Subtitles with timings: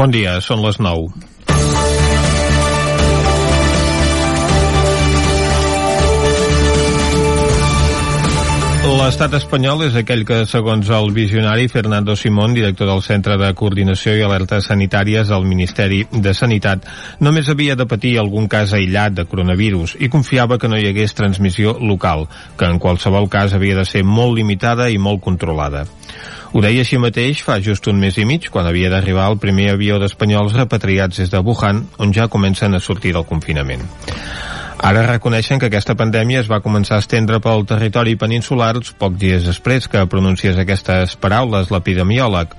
[0.00, 1.10] Bon dia, són les 9.
[9.00, 14.16] L'estat espanyol és aquell que, segons el visionari Fernando Simón, director del Centre de Coordinació
[14.16, 16.88] i Alertes Sanitàries del Ministeri de Sanitat,
[17.20, 21.12] només havia de patir algun cas aïllat de coronavirus i confiava que no hi hagués
[21.18, 22.24] transmissió local,
[22.56, 25.84] que en qualsevol cas havia de ser molt limitada i molt controlada.
[26.50, 29.68] Ho deia així mateix fa just un mes i mig, quan havia d'arribar el primer
[29.70, 33.84] avió d'espanyols repatriats des de Wuhan, on ja comencen a sortir del confinament.
[34.82, 39.44] Ara reconeixen que aquesta pandèmia es va començar a estendre pel territori peninsular pocs dies
[39.46, 42.56] després que pronunciés aquestes paraules l'epidemiòleg,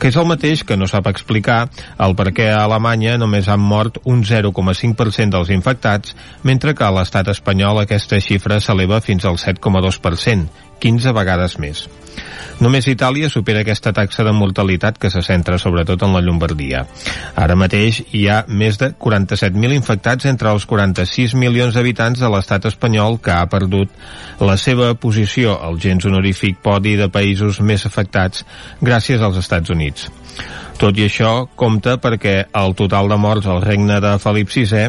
[0.00, 1.60] que és el mateix que no sap explicar
[2.00, 6.90] el per què a Alemanya només han mort un 0,5% dels infectats, mentre que a
[6.90, 10.48] l'estat espanyol aquesta xifra s'eleva fins al 7,2%,
[10.80, 11.86] 15 vegades més.
[12.58, 16.84] Només Itàlia supera aquesta taxa de mortalitat que se centra sobretot en la Llombardia.
[17.38, 22.66] Ara mateix hi ha més de 47.000 infectats entre els 46 milions d'habitants de l'estat
[22.72, 23.92] espanyol que ha perdut
[24.42, 28.44] la seva posició al gens honorífic podi de països més afectats
[28.82, 30.10] gràcies als Estats Units.
[30.78, 34.84] Tot i això, compta perquè el total de morts al regne de Felip VI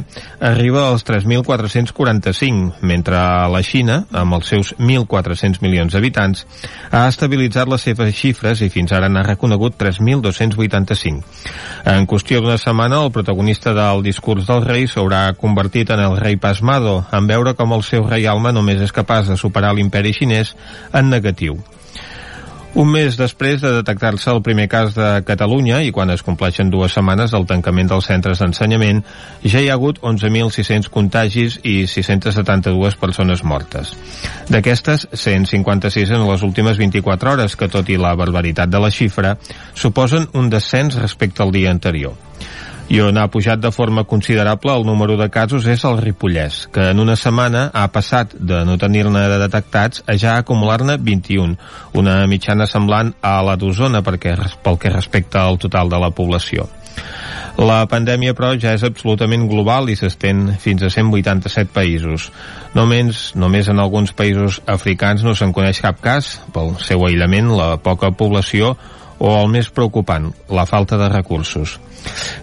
[0.45, 3.17] arriba als 3.445, mentre
[3.49, 6.45] la Xina, amb els seus 1.400 milions d'habitants,
[6.91, 11.25] ha estabilitzat les seves xifres i fins ara n'ha reconegut 3.285.
[11.95, 16.37] En qüestió d'una setmana, el protagonista del discurs del rei s'haurà convertit en el rei
[16.37, 20.53] pasmado, en veure com el seu reialme només és capaç de superar l'imperi xinès
[20.93, 21.57] en negatiu.
[22.77, 26.93] Un mes després de detectar-se el primer cas de Catalunya i quan es compleixen dues
[26.93, 29.01] setmanes del tancament dels centres d'ensenyament,
[29.41, 33.95] ja hi ha hagut 11.600 contagis i 672 persones mortes.
[34.53, 39.35] D'aquestes, 156 en les últimes 24 hores, que tot i la barbaritat de la xifra,
[39.73, 42.28] suposen un descens respecte al dia anterior
[42.89, 46.89] i on ha pujat de forma considerable el número de casos és el Ripollès, que
[46.89, 51.53] en una setmana ha passat de no tenir-ne detectats a ja acumular-ne 21,
[52.01, 54.33] una mitjana semblant a la d'Osona perquè,
[54.65, 56.65] pel que respecta al total de la població.
[57.59, 62.29] La pandèmia, però, ja és absolutament global i s'estén fins a 187 països.
[62.73, 67.75] Només, només en alguns països africans no se'n coneix cap cas, pel seu aïllament, la
[67.83, 68.77] poca població
[69.19, 71.77] o el més preocupant, la falta de recursos.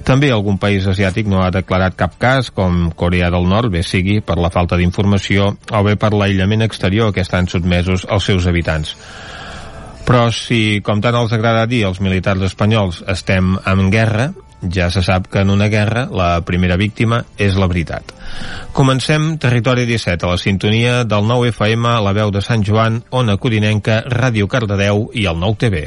[0.06, 4.20] També algun país asiàtic no ha declarat cap cas, com Corea del Nord, bé sigui
[4.20, 8.94] per la falta d'informació o bé per l'aïllament exterior que estan sotmesos els seus habitants.
[10.06, 14.30] Però si, com tant els agrada dir als militars espanyols, estem en guerra,
[14.62, 18.14] ja se sap que en una guerra la primera víctima és la veritat.
[18.76, 23.36] Comencem Territori 17 a la sintonia del 9 FM, la veu de Sant Joan, Ona
[23.36, 25.86] Codinenca, Ràdio Cardedeu i el 9 TV.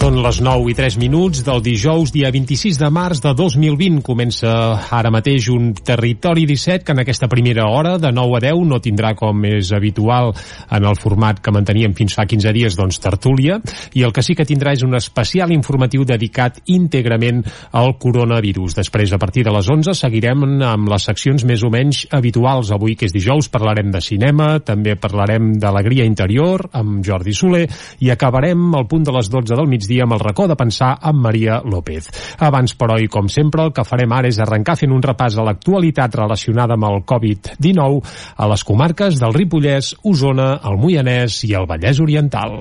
[0.00, 3.98] Són les 9 i 3 minuts del dijous, dia 26 de març de 2020.
[4.00, 4.48] Comença
[4.96, 8.78] ara mateix un Territori 17 que en aquesta primera hora, de 9 a 10, no
[8.80, 10.32] tindrà com és habitual
[10.72, 13.58] en el format que manteníem fins fa 15 dies, doncs tertúlia,
[13.92, 17.44] i el que sí que tindrà és un especial informatiu dedicat íntegrament
[17.76, 18.78] al coronavirus.
[18.80, 22.72] Després, a partir de les 11, seguirem amb les seccions més o menys habituals.
[22.72, 27.66] Avui, que és dijous, parlarem de cinema, també parlarem d'alegria interior amb Jordi Soler,
[28.00, 30.96] i acabarem al punt de les 12 del migdia migdia amb el racó de pensar
[31.02, 32.08] amb Maria López.
[32.38, 35.46] Abans, però, i com sempre, el que farem ara és arrencar fent un repàs a
[35.46, 38.00] l'actualitat relacionada amb el Covid-19
[38.36, 42.60] a les comarques del Ripollès, Osona, el Moianès i el Vallès Oriental.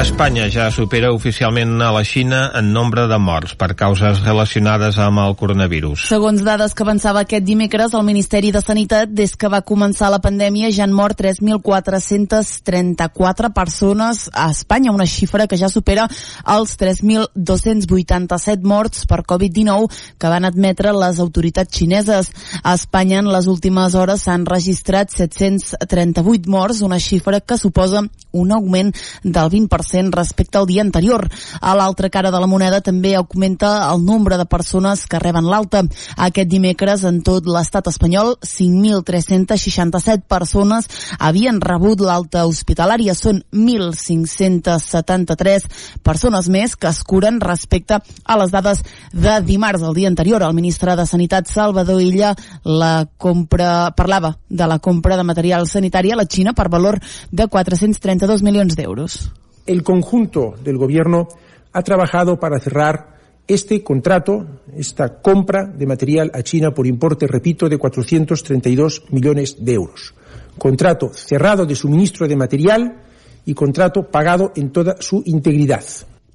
[0.00, 5.20] Espanya ja supera oficialment a la Xina en nombre de morts per causes relacionades amb
[5.20, 6.08] el coronavirus.
[6.08, 10.24] Segons dades que avançava aquest dimecres, el Ministeri de Sanitat, des que va començar la
[10.24, 16.08] pandèmia, ja han mort 3.434 persones a Espanya, una xifra que ja supera
[16.48, 22.32] els 3.287 morts per Covid-19 que van admetre les autoritats xineses.
[22.62, 28.48] A Espanya, en les últimes hores, s'han registrat 738 morts, una xifra que suposa un
[28.56, 31.28] augment del 20% 20% respecte al dia anterior.
[31.60, 35.82] A l'altra cara de la moneda també augmenta el nombre de persones que reben l'alta.
[36.16, 40.88] Aquest dimecres en tot l'estat espanyol 5.367 persones
[41.18, 43.14] havien rebut l'alta hospitalària.
[43.14, 45.68] Són 1.573
[46.02, 48.82] persones més que es curen respecte a les dades
[49.12, 50.42] de dimarts, el dia anterior.
[50.42, 52.34] El ministre de Sanitat, Salvador Illa,
[52.64, 57.00] la compra, parlava de la compra de material sanitari a la Xina per valor
[57.30, 59.30] de 432 milions d'euros
[59.66, 61.28] el conjunto del Gobierno
[61.72, 64.46] ha trabajado para cerrar este contrato,
[64.76, 70.14] esta compra de material a China por importe, repito, de 432 millones de euros.
[70.56, 73.02] Contrato cerrado de suministro de material
[73.44, 75.82] y contrato pagado en toda su integridad.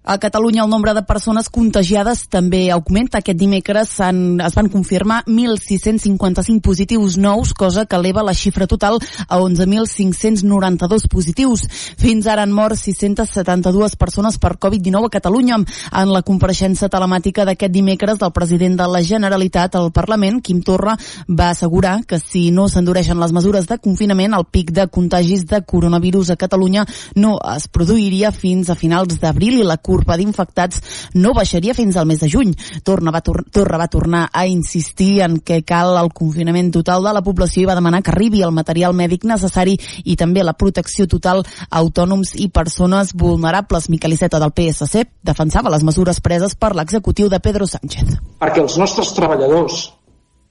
[0.07, 3.23] A Catalunya el nombre de persones contagiades també augmenta.
[3.23, 9.39] Aquest dimecres es van confirmar 1.655 positius nous, cosa que eleva la xifra total a
[9.39, 11.63] 11.592 positius.
[11.97, 15.57] Fins ara han mort 672 persones per Covid-19 a Catalunya.
[15.89, 20.93] En la compareixença telemàtica d'aquest dimecres del president de la Generalitat al Parlament, Quim Torra,
[21.27, 25.63] va assegurar que si no s'endureixen les mesures de confinament, el pic de contagis de
[25.65, 26.85] coronavirus a Catalunya
[27.15, 30.81] no es produiria fins a finals d'abril i la curva d'infectats
[31.15, 32.51] no baixaria fins al mes de juny.
[32.83, 37.13] Torna va tor Torra va tornar a insistir en que cal el confinament total de
[37.15, 41.07] la població i va demanar que arribi el material mèdic necessari i també la protecció
[41.07, 43.89] total a autònoms i persones vulnerables.
[43.93, 48.17] Miquel Iceta del PSC defensava les mesures preses per l'executiu de Pedro Sánchez.
[48.41, 49.85] Perquè els nostres treballadors,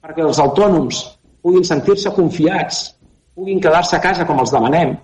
[0.01, 1.03] perquè els autònoms
[1.45, 2.95] puguin sentir-se confiats,
[3.35, 4.95] puguin quedar-se a casa com els demanem,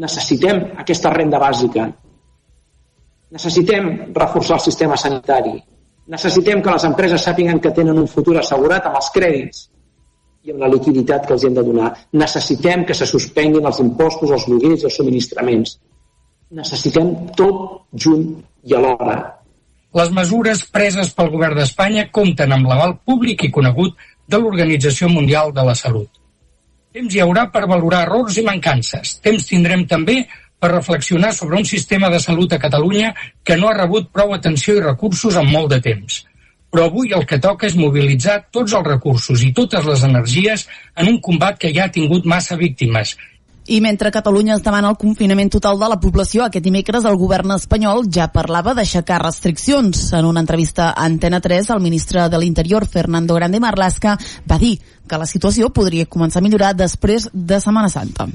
[0.00, 1.90] necessitem aquesta renda bàsica
[3.32, 5.54] Necessitem reforçar el sistema sanitari.
[6.12, 9.62] Necessitem que les empreses sàpiguen que tenen un futur assegurat amb els crèdits
[10.42, 11.92] i amb la liquiditat que els hem de donar.
[12.12, 15.76] Necessitem que se suspenguin els impostos, els lloguers i els subministraments.
[16.52, 18.26] Necessitem tot junt
[18.68, 19.20] i alhora.
[19.96, 23.96] Les mesures preses pel govern d'Espanya compten amb l'aval públic i conegut
[24.28, 26.08] de l'Organització Mundial de la Salut.
[26.92, 29.16] Temps hi haurà per valorar errors i mancances.
[29.24, 30.18] Temps tindrem també
[30.62, 33.10] per reflexionar sobre un sistema de salut a Catalunya
[33.42, 36.22] que no ha rebut prou atenció i recursos en molt de temps.
[36.72, 41.10] Però avui el que toca és mobilitzar tots els recursos i totes les energies en
[41.10, 43.16] un combat que ja ha tingut massa víctimes
[43.66, 47.54] i mentre Catalunya es demana el confinament total de la població, aquest dimecres el govern
[47.54, 50.08] espanyol ja parlava d'aixecar restriccions.
[50.18, 54.16] En una entrevista a Antena 3, el ministre de l'Interior, Fernando Grande Marlasca,
[54.50, 58.26] va dir que la situació podria començar a millorar després de Setmana Santa.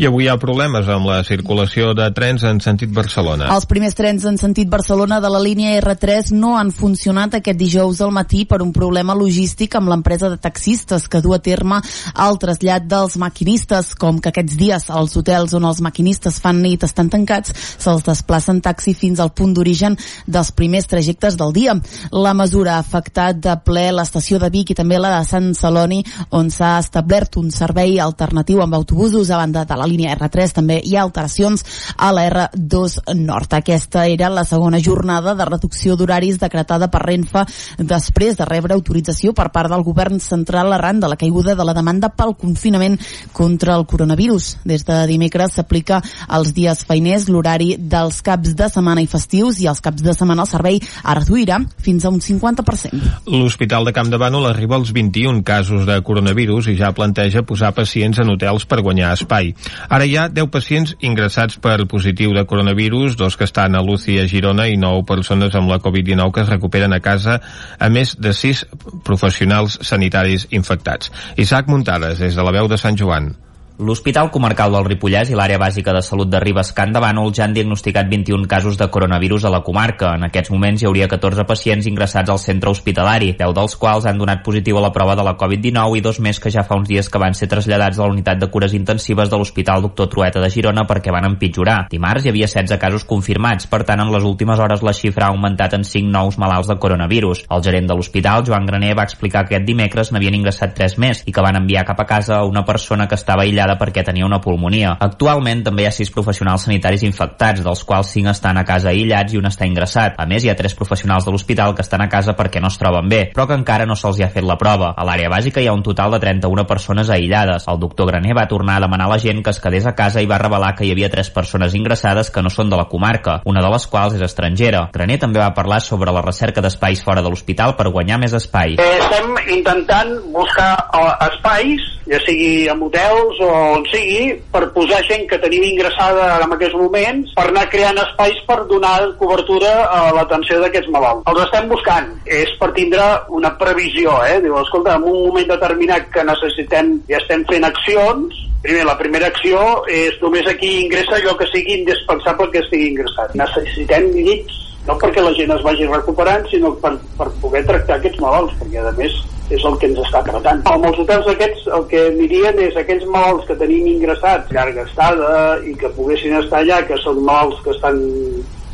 [0.00, 3.48] I avui hi ha problemes amb la circulació de trens en sentit Barcelona.
[3.54, 8.00] Els primers trens en sentit Barcelona de la línia R3 no han funcionat aquest dijous
[8.00, 11.80] al matí per un problema logístic amb l'empresa de taxistes que du a terme
[12.26, 16.84] el trasllat dels maquinistes, com que aquests dies els hotels on els maquinistes fan nit
[16.86, 21.76] estan tancats, se'ls desplaça en taxi fins al punt d'origen dels primers trajectes del dia.
[22.12, 25.99] La mesura ha afectat de ple l'estació de Vic i també la de Sant Celoni
[26.30, 30.54] on s'ha establert un servei alternatiu amb autobusos a banda de la línia R3.
[30.60, 31.64] També hi ha alteracions
[31.96, 33.54] a la R2 Nord.
[33.60, 37.44] Aquesta era la segona jornada de reducció d'horaris decretada per Renfe
[37.78, 41.74] després de rebre autorització per part del govern central arran de la caiguda de la
[41.76, 42.98] demanda pel confinament
[43.32, 44.56] contra el coronavirus.
[44.64, 49.68] Des de dimecres s'aplica als dies feiners l'horari dels caps de setmana i festius i
[49.70, 53.00] els caps de setmana el servei es reduirà fins a un 50%.
[53.30, 57.72] L'Hospital de Camp de Bànol arriba als 21 casos de coronavirus i ja planteja posar
[57.76, 59.52] pacients en hotels per guanyar espai.
[59.88, 64.20] Ara hi ha 10 pacients ingressats per positiu de coronavirus, dos que estan a l'UCI
[64.22, 67.40] a Girona i 9 persones amb la Covid-19 que es recuperen a casa,
[67.78, 68.66] a més de 6
[69.04, 71.12] professionals sanitaris infectats.
[71.36, 73.32] Isaac Muntades, des de la veu de Sant Joan.
[73.80, 77.46] L'Hospital Comarcal del Ripollès i l'Àrea Bàsica de Salut de Ribes Can de Bànol ja
[77.46, 80.10] han diagnosticat 21 casos de coronavirus a la comarca.
[80.18, 84.20] En aquests moments hi hauria 14 pacients ingressats al centre hospitalari, 10 dels quals han
[84.20, 86.90] donat positiu a la prova de la Covid-19 i dos més que ja fa uns
[86.90, 90.44] dies que van ser traslladats a la unitat de cures intensives de l'Hospital Doctor Trueta
[90.44, 91.78] de Girona perquè van empitjorar.
[91.88, 95.32] Dimarts hi havia 16 casos confirmats, per tant en les últimes hores la xifra ha
[95.32, 97.46] augmentat en 5 nous malalts de coronavirus.
[97.48, 101.24] El gerent de l'hospital, Joan Graner, va explicar que aquest dimecres n'havien ingressat 3 més
[101.24, 104.26] i que van enviar cap a casa una persona que estava aïllada aïllada perquè tenia
[104.26, 104.96] una pulmonia.
[105.00, 109.34] Actualment també hi ha sis professionals sanitaris infectats, dels quals cinc estan a casa aïllats
[109.34, 110.16] i un està ingressat.
[110.18, 112.78] A més, hi ha tres professionals de l'hospital que estan a casa perquè no es
[112.78, 114.94] troben bé, però que encara no se'ls ha fet la prova.
[114.96, 117.66] A l'àrea bàsica hi ha un total de 31 persones aïllades.
[117.68, 120.22] El doctor Graner va tornar a demanar a la gent que es quedés a casa
[120.22, 123.40] i va revelar que hi havia tres persones ingressades que no són de la comarca,
[123.44, 124.88] una de les quals és estrangera.
[124.94, 128.76] Graner també va parlar sobre la recerca d'espais fora de l'hospital per guanyar més espai.
[128.80, 135.00] Eh, estem intentant buscar eh, espais, ja sigui en hotels o on sigui, per posar
[135.08, 140.00] gent que tenim ingressada en aquests moments, per anar creant espais per donar cobertura a
[140.16, 141.26] l'atenció d'aquests malalts.
[141.30, 143.06] Els estem buscant, és per tindre
[143.40, 144.38] una previsió, eh?
[144.44, 149.30] Diu, escolta, en un moment determinat que necessitem, ja estem fent accions, Primer, la primera
[149.30, 149.56] acció
[149.88, 153.32] és només aquí ingressa allò que sigui indispensable que estigui ingressat.
[153.40, 158.20] Necessitem llits no perquè la gent es vagi recuperant, sinó per, per poder tractar aquests
[158.22, 159.16] malalts, perquè a més
[159.50, 160.62] és el que ens està tratant.
[160.70, 165.32] Amb els hotels aquests el que anirien és aquells malalts que tenim ingressats llarga estada
[165.66, 168.00] i que poguessin estar allà, que són malalts que estan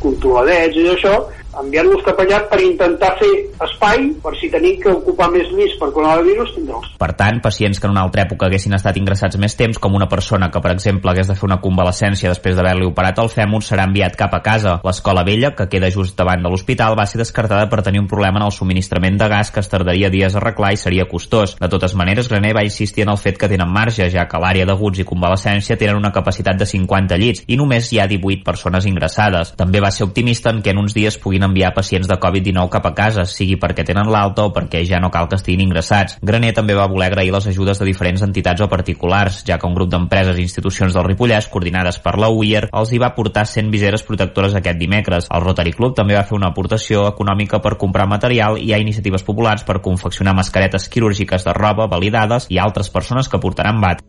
[0.03, 1.15] controladets i això,
[1.61, 3.31] enviant-los cap allà per intentar fer
[3.67, 6.93] espai per si tenim que ocupar més llits per coronavirus tindre'ls.
[6.99, 10.09] Per tant, pacients que en una altra època haguessin estat ingressats més temps, com una
[10.11, 13.87] persona que, per exemple, hagués de fer una convalescència després d'haver-li operat el fèmur, serà
[13.89, 14.77] enviat cap a casa.
[14.85, 18.41] L'escola vella, que queda just davant de l'hospital, va ser descartada per tenir un problema
[18.41, 21.55] en el subministrament de gas que es tardaria dies a arreglar i seria costós.
[21.59, 24.67] De totes maneres, Graner va insistir en el fet que tenen marge, ja que l'àrea
[24.67, 28.85] d'aguts i convalescència tenen una capacitat de 50 llits i només hi ha 18 persones
[28.89, 29.53] ingressades.
[29.57, 32.85] També va ser optimista en que en uns dies puguin enviar pacients de Covid-19 cap
[32.85, 36.19] a casa, sigui perquè tenen l'alta o perquè ja no cal que estiguin ingressats.
[36.21, 39.75] Graner també va voler agrair les ajudes de diferents entitats o particulars, ja que un
[39.75, 43.71] grup d'empreses i institucions del Ripollès, coordinades per la UIR, els hi va portar 100
[43.73, 45.31] viseres protectores aquest dimecres.
[45.33, 48.81] El Rotary Club també va fer una aportació econòmica per comprar material i hi ha
[48.83, 54.03] iniciatives populars per confeccionar mascaretes quirúrgiques de roba validades i altres persones que portaran bat.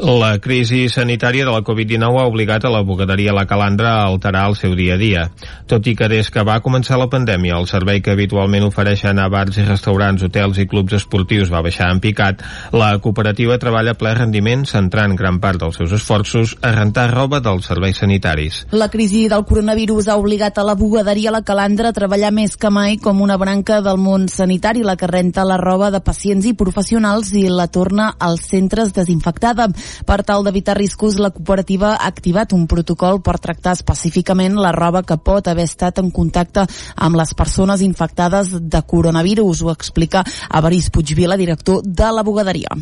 [0.00, 4.46] La crisi sanitària de la Covid-19 ha obligat a la bugaderia La Calandra a alterar
[4.48, 5.26] el seu dia a dia.
[5.68, 9.58] Tot i que des que començar la pandèmia el servei que habitualment ofereixen a bars
[9.60, 14.12] i restaurants, hotels i clubs esportius va baixar en picat, la cooperativa treballa a ple
[14.16, 18.64] rendiment centrant gran part dels seus esforços a rentar roba dels serveis sanitaris.
[18.72, 22.70] La crisi del coronavirus ha obligat a la bugaderia La Calandra a treballar més que
[22.70, 26.54] mai com una branca del món sanitari, la que renta la roba de pacients i
[26.54, 29.70] professionals i la torna als centres desinfectada.
[30.06, 35.04] Per tal d'evitar riscos, la cooperativa ha activat un protocol per tractar específicament la roba
[35.06, 39.62] que pot haver estat en contacte amb les persones infectades de coronavirus.
[39.62, 42.74] Ho explica Avaris Puigvila, director de la bugaderia.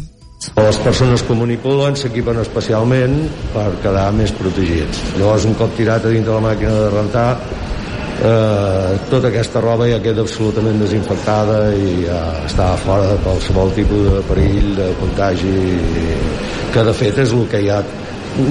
[0.55, 3.17] Les persones que manipulen s'equipen especialment
[3.53, 5.01] per quedar més protegits.
[5.19, 7.31] Llavors, un cop tirat a dintre la màquina de rentar,
[8.23, 14.07] eh, tota aquesta roba ja queda absolutament desinfectada i ja està fora de qualsevol tipus
[14.11, 15.57] de perill de contagi
[16.75, 17.83] que de fet és el que ja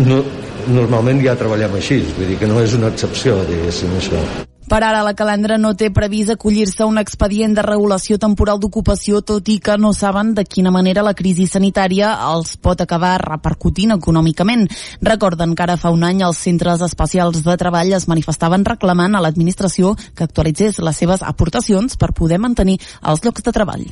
[0.08, 0.22] no,
[0.68, 4.24] normalment ja treballem així vull dir que no és una excepció diguéssim això
[4.68, 9.48] per ara, la calandra no té previst acollir-se un expedient de regulació temporal d'ocupació, tot
[9.48, 14.68] i que no saben de quina manera la crisi sanitària els pot acabar repercutint econòmicament.
[15.02, 19.24] Recorden que ara fa un any els centres especials de treball es manifestaven reclamant a
[19.24, 23.88] l'administració que actualitzés les seves aportacions per poder mantenir els llocs de treball.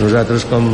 [0.00, 0.66] Nosaltres, com,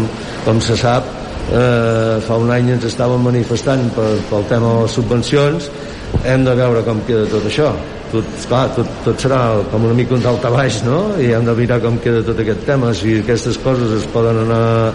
[0.46, 1.04] com se sap,
[1.52, 5.68] eh, fa un any ens estàvem manifestant per, pel tema de les subvencions,
[6.24, 7.72] hem de veure com queda tot això
[8.12, 9.40] tot, clar, tot, tot serà
[9.72, 11.00] com una mica un dalt a baix, no?
[11.16, 12.92] I hem de mirar com queda tot aquest tema.
[12.96, 14.92] Si aquestes coses es poden anar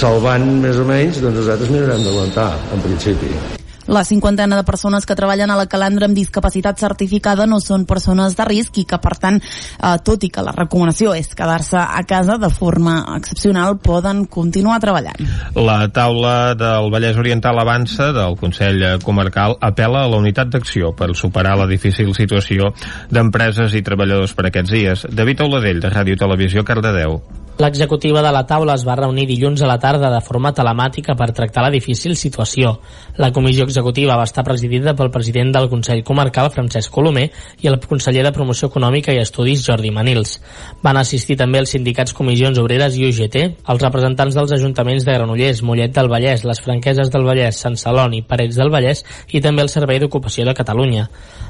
[0.00, 3.57] salvant més o menys, doncs nosaltres mirarem d'aguantar, en principi.
[3.88, 8.36] La cinquantena de persones que treballen a la calandra amb discapacitat certificada no són persones
[8.36, 12.02] de risc i que, per tant, eh, tot i que la recomanació és quedar-se a
[12.08, 15.24] casa de forma excepcional, poden continuar treballant.
[15.56, 21.14] La taula del Vallès Oriental avança del Consell Comarcal apela a la unitat d'acció per
[21.16, 22.74] superar la difícil situació
[23.08, 25.08] d'empreses i treballadors per aquests dies.
[25.08, 27.22] David Auladell, de Ràdio Televisió, Cardedeu.
[27.58, 31.32] L'executiva de la taula es va reunir dilluns a la tarda de forma telemàtica per
[31.34, 32.76] tractar la difícil situació.
[33.18, 37.24] La comissió executiva va estar presidida pel president del Consell Comarcal, Francesc Colomer,
[37.58, 40.36] i el conseller de Promoció Econòmica i Estudis, Jordi Manils.
[40.84, 43.40] Van assistir també els sindicats Comissions Obreres i UGT,
[43.74, 48.22] els representants dels ajuntaments de Granollers, Mollet del Vallès, les Franqueses del Vallès, Sant Celoni,
[48.22, 49.02] Parets del Vallès
[49.34, 51.08] i també el Servei d'Ocupació de Catalunya.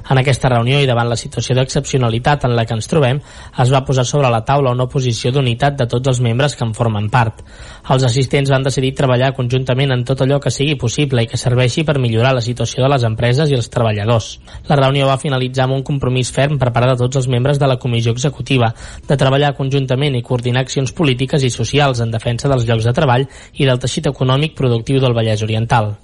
[0.08, 3.20] En aquesta reunió i davant la situació d'excepcionalitat en la que ens trobem,
[3.60, 6.64] es va posar sobre la taula una posició d'unitat de tots tots els membres que
[6.64, 7.42] en formen part.
[7.92, 11.84] Els assistents van decidir treballar conjuntament en tot allò que sigui possible i que serveixi
[11.84, 14.30] per millorar la situació de les empreses i els treballadors.
[14.70, 17.68] La reunió va finalitzar amb un compromís ferm per part de tots els membres de
[17.68, 18.72] la comissió executiva
[19.08, 23.28] de treballar conjuntament i coordinar accions polítiques i socials en defensa dels llocs de treball
[23.54, 25.96] i del teixit econòmic productiu del Vallès Oriental.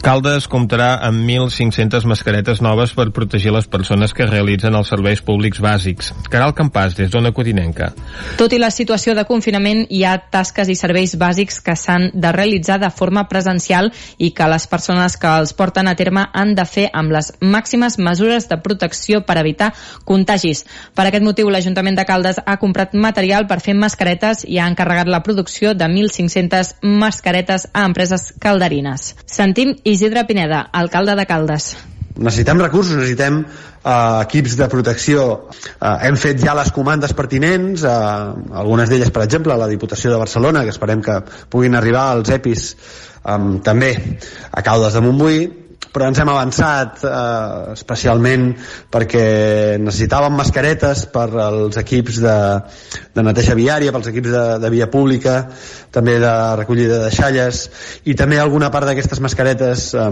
[0.00, 5.60] Caldes comptarà amb 1.500 mascaretes noves per protegir les persones que realitzen els serveis públics
[5.60, 6.14] bàsics.
[6.32, 7.90] Caral Campàs, des d'Ona Codinenca.
[8.40, 12.30] Tot i la situació de confinament, hi ha tasques i serveis bàsics que s'han de
[12.32, 16.64] realitzar de forma presencial i que les persones que els porten a terme han de
[16.64, 19.74] fer amb les màximes mesures de protecció per evitar
[20.08, 20.64] contagis.
[20.96, 25.12] Per aquest motiu, l'Ajuntament de Caldes ha comprat material per fer mascaretes i ha encarregat
[25.12, 29.12] la producció de 1.500 mascaretes a empreses calderines.
[29.28, 31.72] Sentim Isidre Pineda, alcalde de Caldes.
[32.20, 35.26] Necessitem recursos, necessitem uh, equips de protecció.
[35.78, 40.12] Uh, hem fet ja les comandes pertinents, uh, algunes d'elles, per exemple, a la Diputació
[40.12, 41.20] de Barcelona, que esperem que
[41.50, 42.68] puguin arribar als EPIs
[43.24, 43.94] um, també
[44.50, 45.42] a Caldes de Montbui,
[45.90, 48.50] però ens hem avançat eh, especialment
[48.92, 49.24] perquè
[49.82, 52.36] necessitàvem mascaretes per als equips de,
[53.16, 55.36] de neteja viària, pels equips de, de via pública,
[55.90, 57.64] també de recollida de xalles
[58.06, 60.10] i també alguna part d'aquestes mascaretes eh,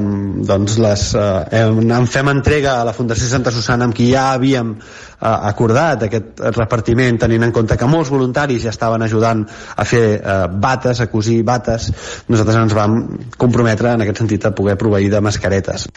[0.50, 4.76] doncs les, eh, en fem entrega a la Fundació Santa Susana amb qui ja havíem
[5.20, 9.44] acordat aquest repartiment tenint en compte que molts voluntaris ja estaven ajudant
[9.76, 11.88] a fer eh, bates, a cosir bates
[12.28, 12.98] nosaltres ens vam
[13.36, 15.88] comprometre en aquest sentit a poder proveir de mascaretes.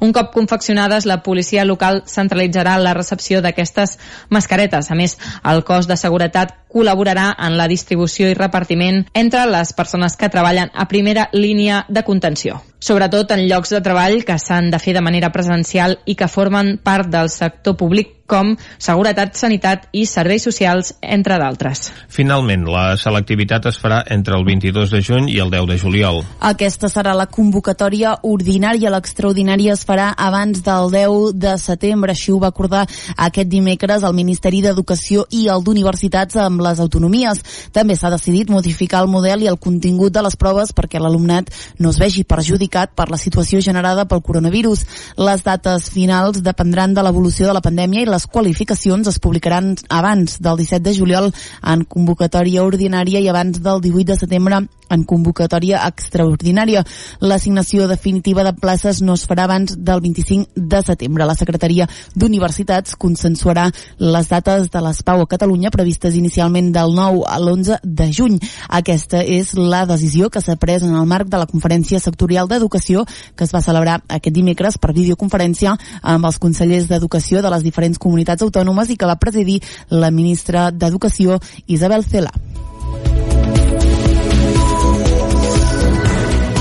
[0.00, 3.98] Un cop confeccionades la policia local centralitzarà la recepció d'aquestes
[4.30, 4.90] mascaretes.
[4.90, 10.16] A més el cos de seguretat col·laborarà en la distribució i repartiment entre les persones
[10.16, 14.80] que treballen a primera línia de contenció sobretot en llocs de treball que s'han de
[14.80, 20.04] fer de manera presencial i que formen part del sector públic com seguretat, sanitat i
[20.06, 21.88] serveis socials, entre d'altres.
[22.14, 26.22] Finalment, la selectivitat es farà entre el 22 de juny i el 10 de juliol.
[26.46, 28.92] Aquesta serà la convocatòria ordinària.
[28.94, 32.14] L'extraordinària es farà abans del 10 de setembre.
[32.14, 32.84] Així ho va acordar
[33.16, 37.42] aquest dimecres el Ministeri d'Educació i el d'Universitats amb les autonomies.
[37.72, 41.90] També s'ha decidit modificar el model i el contingut de les proves perquè l'alumnat no
[41.90, 44.84] es vegi perjudicat per la situació generada pel coronavirus.
[45.16, 50.40] Les dates finals dependran de l'evolució de la pandèmia i les qualificacions es publicaran abans
[50.40, 55.84] del 17 de juliol en convocatòria ordinària i abans del 18 de setembre en convocatòria
[55.86, 56.82] extraordinària.
[57.22, 61.26] L'assignació definitiva de places no es farà abans del 25 de setembre.
[61.26, 67.22] La Secretaria d'Universitats consensuarà les dates de les Pau a Catalunya previstes inicialment del 9
[67.26, 68.38] a l'11 de juny.
[68.68, 73.06] Aquesta és la decisió que s'ha pres en el marc de la Conferència Sectorial d'Educació
[73.36, 77.98] que es va celebrar aquest dimecres per videoconferència amb els consellers d'Educació de les diferents
[77.98, 82.34] comunitats autònomes i que va presidir la ministra d'Educació Isabel Cela.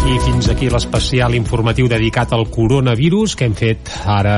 [0.10, 4.38] I fins aquí l'especial informatiu dedicat al coronavirus que hem fet ara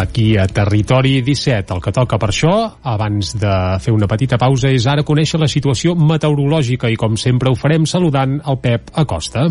[0.00, 1.70] aquí a Territori 17.
[1.76, 3.54] El que toca per això, abans de
[3.84, 7.86] fer una petita pausa, és ara conèixer la situació meteorològica i com sempre ho farem
[7.86, 9.46] saludant el Pep Acosta.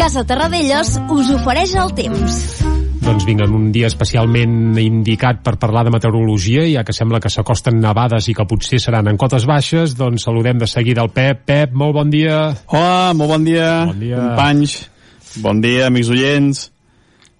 [0.00, 2.63] Casa Terradellos us ofereix el temps.
[3.04, 7.28] Doncs vinga, en un dia especialment indicat per parlar de meteorologia, ja que sembla que
[7.30, 11.42] s'acosten nevades i que potser seran en cotes baixes, doncs saludem de seguida el Pep.
[11.44, 12.38] Pep, molt bon dia.
[12.72, 14.16] Hola, molt bon dia, bon dia.
[14.22, 14.76] companys.
[15.44, 16.62] Bon dia, amics oients.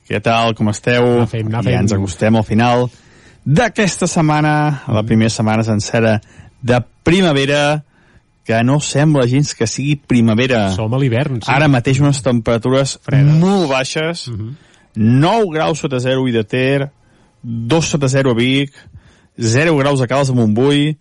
[0.04, 1.06] Què tal, com esteu?
[1.22, 1.72] Anar fent, anar fent.
[1.78, 2.84] Ja ens acostem al final
[3.44, 4.52] d'aquesta setmana,
[4.92, 6.18] la primera setmana sencera
[6.60, 7.80] de primavera,
[8.44, 10.66] que no sembla gens que sigui primavera.
[10.76, 11.48] Som a l'hivern, sí.
[11.48, 13.40] Ara mateix unes temperatures Fredes.
[13.40, 14.52] molt baixes, Uh -huh.
[14.96, 16.90] 9 graus sota 0 a de Ter,
[17.42, 18.72] 2 sota 0 a Vic,
[19.40, 20.96] 0 graus a Caldes de Montbui,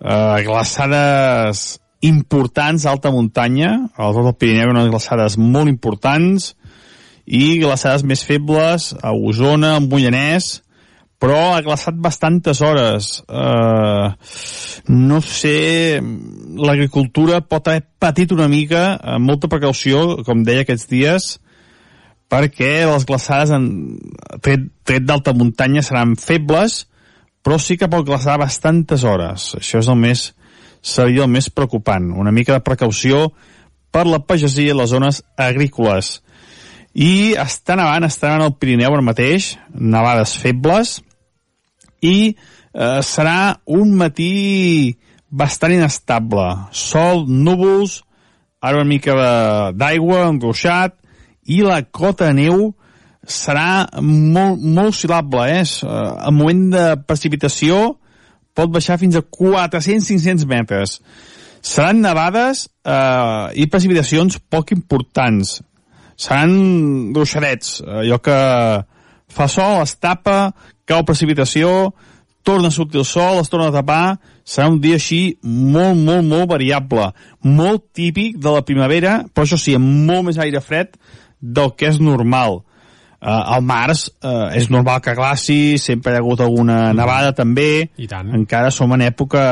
[0.00, 6.54] eh, glaçades importants a alta muntanya, al tot del Pirineu unes glaçades molt importants,
[7.26, 10.62] i glaçades més febles a Osona, a Mollanès,
[11.18, 13.22] però ha glaçat bastantes hores.
[13.26, 14.12] Uh,
[14.92, 15.98] no sé,
[16.54, 21.30] l'agricultura pot haver patit una mica, amb molta precaució, com deia aquests dies,
[22.32, 23.66] perquè les glaçades en,
[24.42, 26.84] tret, tret d'alta muntanya seran febles,
[27.46, 29.52] però sí que pot glaçar bastantes hores.
[29.60, 30.32] Això és el més,
[30.82, 32.10] seria el més preocupant.
[32.18, 33.28] Una mica de precaució
[33.94, 36.20] per la pagesia i les zones agrícoles.
[36.96, 40.98] I està nevant, està nevant al Pirineu ara mateix, nevades febles,
[42.02, 44.96] i eh, serà un matí
[45.30, 46.46] bastant inestable.
[46.72, 48.00] Sol, núvols,
[48.64, 49.16] ara una mica
[49.76, 50.96] d'aigua, engruixat,
[51.46, 52.72] i la cota neu
[53.26, 55.62] serà molt, molt oscil·lable, eh?
[55.64, 56.10] S- eh?
[56.28, 57.96] En moment de precipitació
[58.56, 61.00] pot baixar fins a 400-500 metres.
[61.66, 65.60] Seran nevades eh, i precipitacions poc importants.
[66.16, 68.36] Seran gruixadets, allò que
[69.36, 70.54] fa sol, es tapa,
[70.88, 71.92] cau precipitació,
[72.46, 76.24] torna a sortir el sol, es torna a tapar, serà un dia així molt, molt,
[76.24, 77.10] molt variable,
[77.42, 80.94] molt típic de la primavera, però això sí, amb molt més aire fred
[81.40, 82.62] del que és normal.
[83.16, 87.88] Uh, al març uh, és normal que glaci, sempre hi ha hagut alguna nevada també,
[87.96, 88.28] I tant.
[88.36, 89.42] encara som en època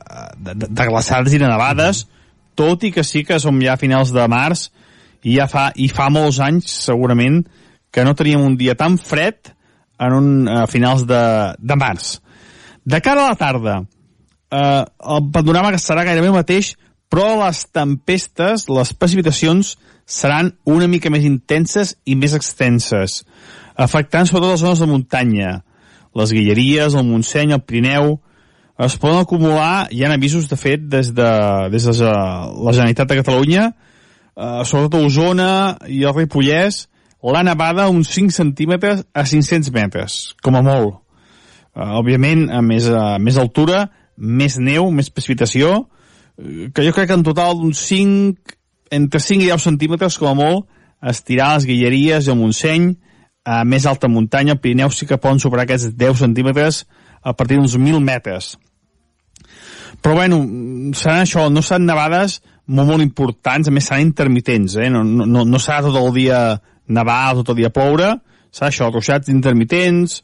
[0.00, 2.06] eh, de, de, de glaçades i de nevades,
[2.58, 4.70] tot i que sí que som ja a finals de març
[5.22, 7.42] i ja fa, i fa molts anys segurament
[7.92, 9.52] que no teníem un dia tan fred
[10.00, 11.22] en un, a finals de,
[11.60, 12.16] de març.
[12.88, 13.82] De cara a la tarda,
[14.50, 14.84] eh,
[15.16, 16.74] el panorama que serà gairebé el mateix,
[17.10, 19.74] però les tempestes, les precipitacions,
[20.10, 23.20] seran una mica més intenses i més extenses,
[23.78, 25.52] afectant sobretot les zones de muntanya,
[26.18, 28.16] les Guilleries, el Montseny, el Pirineu,
[28.80, 31.30] es poden acumular, hi ha avisos de fet des de,
[31.70, 33.66] des de la Generalitat de Catalunya,
[34.34, 35.50] eh, sobretot a Osona
[35.86, 36.86] i el Ripollès,
[37.22, 40.96] la nevada uns 5 centímetres a 500 metres, com a molt.
[41.70, 43.84] Uh, òbviament, a més, a més altura,
[44.16, 45.84] més neu, més precipitació,
[46.40, 48.56] eh, que jo crec que en total d'uns 5,
[48.90, 50.66] entre 5 i 10 centímetres, com a molt,
[51.00, 52.90] estirar les Guilleries el Montseny,
[53.44, 56.84] a més alta muntanya, el Pirineu sí que poden superar aquests 10 centímetres
[57.22, 58.56] a partir d'uns 1.000 metres.
[60.00, 60.40] Però bueno,
[60.96, 64.90] seran això, no seran nevades molt, molt importants, a més seran intermitents, eh?
[64.92, 66.40] no, no, no serà tot el dia
[66.90, 68.14] nevar, tot el dia ploure,
[68.54, 70.20] serà això, ruixats intermitents,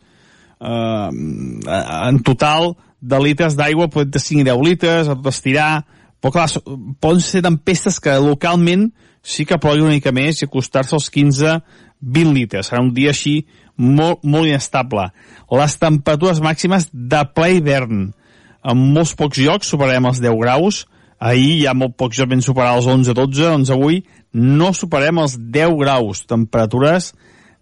[0.61, 5.85] eh, en total de litres d'aigua pot de 5 i 10 litres, a tot estirar,
[6.27, 6.63] però clar,
[6.99, 8.89] poden ser tempestes que localment
[9.23, 12.67] sí que plogui una mica més i acostar-se als 15-20 litres.
[12.67, 13.45] Serà un dia així
[13.77, 15.09] molt, molt inestable.
[15.55, 18.09] Les temperatures màximes de ple hivern.
[18.67, 20.85] En molts pocs llocs superarem els 10 graus.
[21.23, 24.03] Ahir hi ha molt pocs llocs ben superar els 11-12, doncs avui
[24.35, 26.27] no superem els 10 graus.
[26.27, 27.13] Temperatures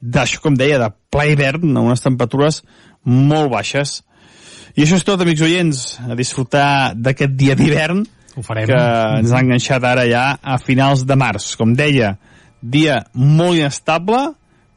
[0.00, 2.62] d'això, com deia, de ple hivern, a unes temperatures
[3.04, 4.00] molt baixes.
[4.74, 8.66] I això és tot, amics oients, a disfrutar d'aquest dia d'hivern ho farem.
[8.66, 8.80] que
[9.20, 11.54] ens ha enganxat ara ja a finals de març.
[11.56, 12.16] Com deia,
[12.60, 14.34] dia molt inestable,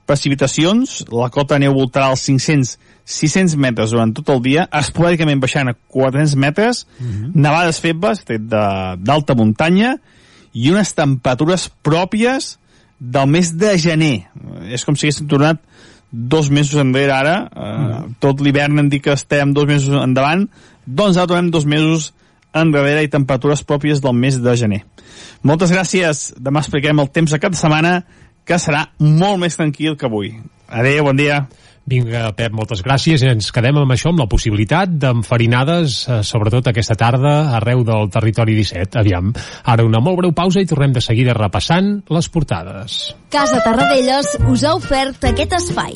[0.08, 5.72] precipitacions, la cota de neu voltarà als 500-600 metres durant tot el dia, esporàdicament baixant
[5.72, 7.32] a 400 metres, uh -huh.
[7.36, 9.98] nevades febles, d'alta muntanya,
[10.54, 12.58] i unes temperatures pròpies
[13.00, 14.28] del mes de gener.
[14.72, 15.62] És com si haguéssim tornat
[16.12, 18.16] dos mesos enrere ara, eh, uh -huh.
[18.20, 20.50] tot l'hivern hem dit que estem dos mesos endavant,
[20.86, 22.14] doncs ara tornem dos mesos
[22.62, 24.82] enrere i temperatures pròpies del mes de gener.
[25.44, 26.32] Moltes gràcies.
[26.42, 28.02] Demà expliquem el temps de cada setmana,
[28.48, 30.36] que serà molt més tranquil que avui.
[30.68, 31.46] Adéu, bon dia.
[31.88, 33.22] Vinga, Pep, moltes gràcies.
[33.24, 38.12] I ens quedem amb això, amb la possibilitat d'enfarinades, eh, sobretot aquesta tarda, arreu del
[38.12, 39.00] territori 17.
[39.00, 39.32] Aviam,
[39.64, 43.16] ara una molt breu pausa i tornem de seguida repassant les portades.
[43.32, 45.96] Casa Tarradellas us ha ofert aquest espai.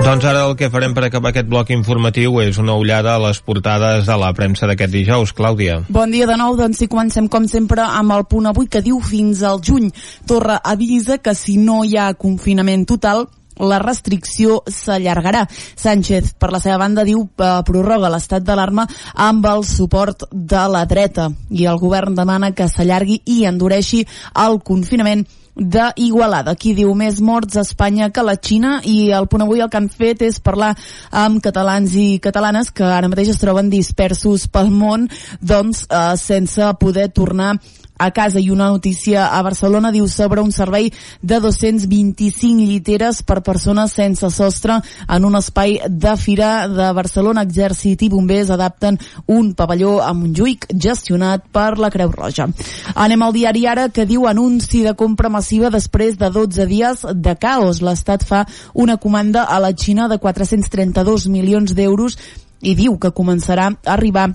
[0.00, 3.38] Doncs ara el que farem per acabar aquest bloc informatiu és una ullada a les
[3.44, 5.34] portades de la premsa d'aquest dijous.
[5.36, 5.82] Clàudia.
[5.92, 9.02] Bon dia de nou, doncs si comencem com sempre amb el punt avui que diu
[9.04, 9.90] fins al juny.
[10.26, 13.26] Torra avisa que si no hi ha confinament total,
[13.60, 15.44] la restricció s'allargarà.
[15.76, 20.86] Sánchez, per la seva banda, diu que prorroga l'estat d'alarma amb el suport de la
[20.88, 24.06] dreta i el govern demana que s'allargui i endureixi
[24.46, 26.54] el confinament d'Igualada.
[26.54, 29.80] Qui diu més morts a Espanya que la Xina i el punt avui el que
[29.80, 30.72] han fet és parlar
[31.10, 35.08] amb catalans i catalanes que ara mateix es troben dispersos pel món
[35.40, 37.56] doncs eh, sense poder tornar
[38.00, 40.88] a casa i una notícia a Barcelona diu sobre un servei
[41.20, 47.44] de 225 lliteres per persones sense sostre en un espai de fira de Barcelona.
[47.44, 48.96] Exèrcit i bombers adapten
[49.28, 52.48] un pavelló a Montjuïc gestionat per la Creu Roja.
[52.94, 57.36] Anem al diari ara que diu anunci de compra massiva després de 12 dies de
[57.36, 57.82] caos.
[57.84, 62.16] L'Estat fa una comanda a la Xina de 432 milions d'euros
[62.60, 64.30] i diu que començarà a arribar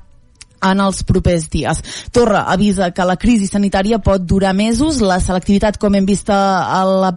[0.63, 1.81] en els propers dies.
[2.15, 6.83] Torra avisa que la crisi sanitària pot durar mesos, la selectivitat, com hem vist a
[6.85, 7.13] la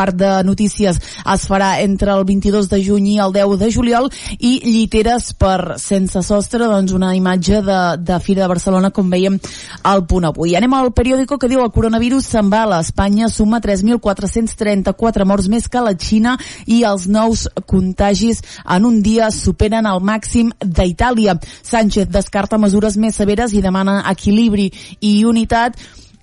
[0.00, 0.96] part de notícies
[1.34, 4.08] es farà entre el 22 de juny i el 10 de juliol
[4.38, 9.36] i lliteres per sense sostre doncs una imatge de, de Fira de Barcelona com veiem
[9.84, 10.54] al punt avui.
[10.56, 12.80] Anem al periòdico que diu el coronavirus s'embala.
[12.80, 16.36] Espanya suma 3.434 morts més que la Xina
[16.66, 21.36] i els nous contagis en un dia superen el màxim d'Itàlia.
[21.62, 25.76] Sánchez descarta mesures més severes i demana equilibri i unitat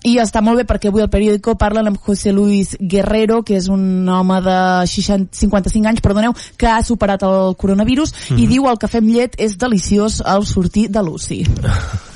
[0.06, 3.68] i està molt bé perquè avui el periòdico parla amb José Luis Guerrero, que és
[3.68, 8.42] un home de 60, 55 anys, perdoneu, que ha superat el coronavirus mm -hmm.
[8.42, 11.44] i diu el cafè amb llet és deliciós al sortir de l'UCI.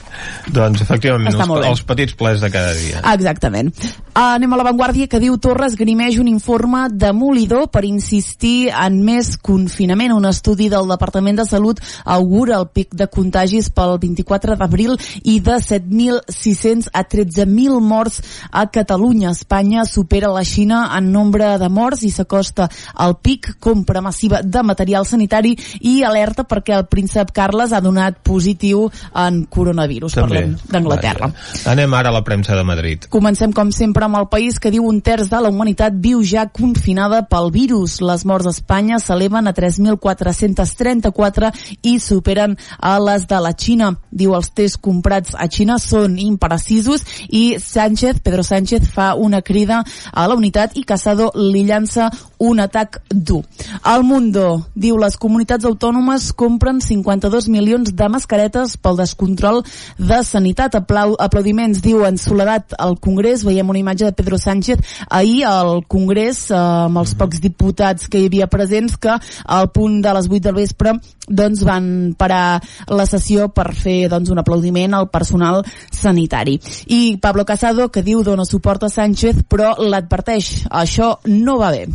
[0.52, 3.02] Doncs, efectivament, els, els petits plers de cada dia.
[3.14, 3.72] Exactament.
[4.18, 10.12] Anem a l'avantguàrdia que diu Torres grimeix un informe demolidor per insistir en més confinament.
[10.12, 15.38] Un estudi del Departament de Salut augura el pic de contagis pel 24 d'abril i
[15.40, 19.32] de 7.600 a 13.000 morts a Catalunya.
[19.32, 24.62] Espanya supera la Xina en nombre de morts i s'acosta al pic, compra massiva de
[24.62, 30.11] material sanitari i alerta perquè el príncep Carles ha donat positiu en coronavirus.
[30.14, 31.30] Doncs parlem d'Anglaterra.
[31.72, 33.06] Anem ara a la premsa de Madrid.
[33.12, 36.46] Comencem, com sempre, amb el país que diu un terç de la humanitat viu ja
[36.50, 38.00] confinada pel virus.
[38.04, 43.92] Les morts a Espanya s'eleven a 3.434 i superen a les de la Xina.
[44.10, 49.82] Diu els tests comprats a Xina són imprecisos i Sánchez, Pedro Sánchez, fa una crida
[50.12, 52.10] a la unitat i Casado li llança
[52.42, 53.42] un atac dur.
[53.86, 59.62] El Mundo diu les comunitats autònomes compren 52 milions de mascaretes pel descontrol
[60.02, 60.74] de sanitat.
[60.78, 63.44] Aplau aplaudiments, diu en soledat al Congrés.
[63.46, 68.20] Veiem una imatge de Pedro Sánchez ahir al Congrés eh, amb els pocs diputats que
[68.20, 70.96] hi havia presents que al punt de les 8 del vespre
[71.28, 71.86] doncs van
[72.18, 72.60] parar
[72.90, 76.58] la sessió per fer doncs, un aplaudiment al personal sanitari.
[76.86, 81.86] I Pablo Casado, que diu dona suport a Sánchez, però l'adverteix, això no va bé.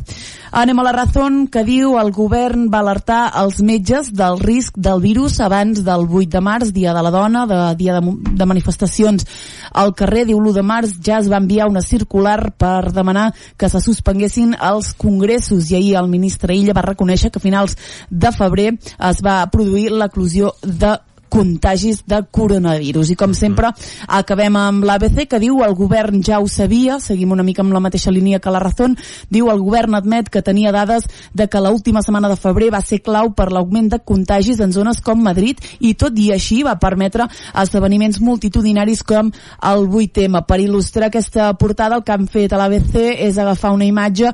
[0.51, 5.01] Anem a la Razón, que diu el govern va alertar els metges del risc del
[5.03, 9.27] virus abans del 8 de març, dia de la dona, de dia de, de manifestacions
[9.73, 10.23] al carrer.
[10.29, 14.55] Diu l'1 de març ja es va enviar una circular per demanar que se suspenguessin
[14.55, 17.75] els congressos i ahir el ministre Illa va reconèixer que a finals
[18.09, 18.71] de febrer
[19.11, 20.95] es va produir l'eclusió de
[21.29, 23.11] contagis de coronavirus.
[23.11, 23.71] I com sempre,
[24.07, 27.83] acabem amb l'ABC, que diu el govern ja ho sabia, seguim una mica amb la
[27.83, 28.97] mateixa línia que la Razón,
[29.29, 33.01] diu el govern admet que tenia dades de que l'última setmana de febrer va ser
[33.05, 37.27] clau per l'augment de contagis en zones com Madrid i tot i així va permetre
[37.53, 40.43] esdeveniments multitudinaris com el 8M.
[40.47, 42.95] Per il·lustrar aquesta portada, el que han fet a l'ABC
[43.27, 44.31] és agafar una imatge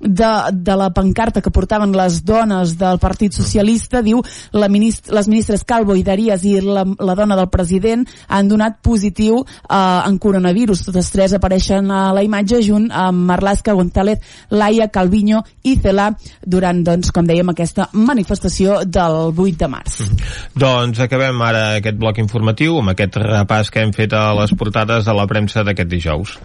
[0.00, 5.28] de, de la pancarta que portaven les dones del Partit Socialista diu la minist les
[5.28, 10.18] ministres Calvo i Darías i la, la dona del president han donat positiu eh, en
[10.18, 10.84] coronavirus.
[10.88, 16.10] Totes tres apareixen a la imatge junt amb Marlaska, González, Laia, Calviño i Celà
[16.44, 19.98] durant, doncs, com dèiem, aquesta manifestació del 8 de març.
[20.04, 20.30] Mm.
[20.66, 25.06] Doncs acabem ara aquest bloc informatiu amb aquest repàs que hem fet a les portades
[25.06, 26.38] de la premsa d'aquest dijous.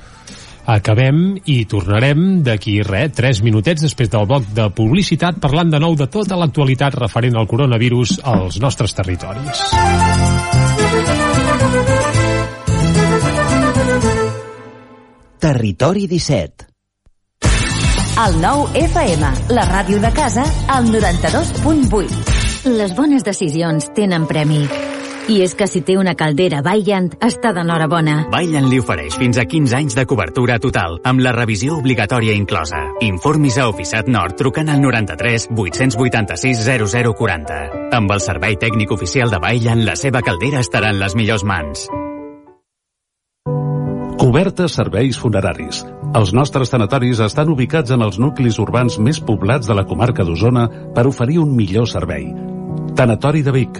[0.65, 5.95] Acabem i tornarem d'aquí res, 3 minutets després del bloc de publicitat parlant de nou
[5.97, 9.63] de tota l'actualitat referent al coronavirus als nostres territoris.
[15.41, 16.67] Territori 17
[18.21, 22.69] El nou FM, la ràdio de casa, al 92.8.
[22.77, 24.67] Les bones decisions tenen premi.
[25.29, 28.27] I és que si té una caldera Vaillant, està d'enhorabona.
[28.33, 32.81] Vaillant li ofereix fins a 15 anys de cobertura total, amb la revisió obligatòria inclosa.
[33.05, 37.61] Informis a Oficiat Nord trucant al 93 886 0040.
[37.93, 41.85] Amb el servei tècnic oficial de Vaillant, la seva caldera estarà en les millors mans.
[44.21, 45.85] Cobertes serveis funeraris.
[46.13, 50.67] Els nostres tanatoris estan ubicats en els nuclis urbans més poblats de la comarca d'Osona
[50.93, 52.27] per oferir un millor servei.
[52.95, 53.79] Tanatori de Vic,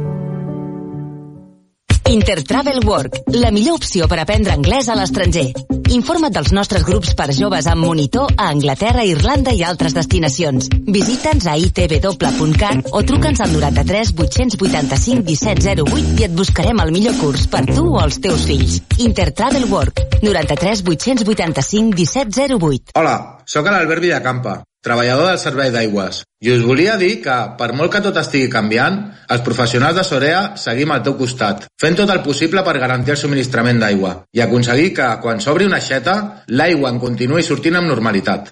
[2.11, 5.45] Intertravel Work, la millor opció per aprendre anglès a l'estranger.
[5.95, 10.67] Informa't dels nostres grups per joves amb monitor a Anglaterra, Irlanda i altres destinacions.
[10.91, 17.45] Visita'ns a itw.cat o truca'ns al 93 885 1708 i et buscarem el millor curs
[17.47, 18.81] per tu o els teus fills.
[19.07, 22.99] Intertravel Work, 93 885 1708.
[22.99, 23.15] Hola,
[23.47, 26.23] sóc l'Albert Villacampa treballador del servei d'aigües.
[26.41, 28.97] I us volia dir que, per molt que tot estigui canviant,
[29.33, 33.21] els professionals de Sorea seguim al teu costat, fent tot el possible per garantir el
[33.21, 36.17] subministrament d'aigua i aconseguir que, quan s'obri una aixeta,
[36.49, 38.51] l'aigua en continuï sortint amb normalitat.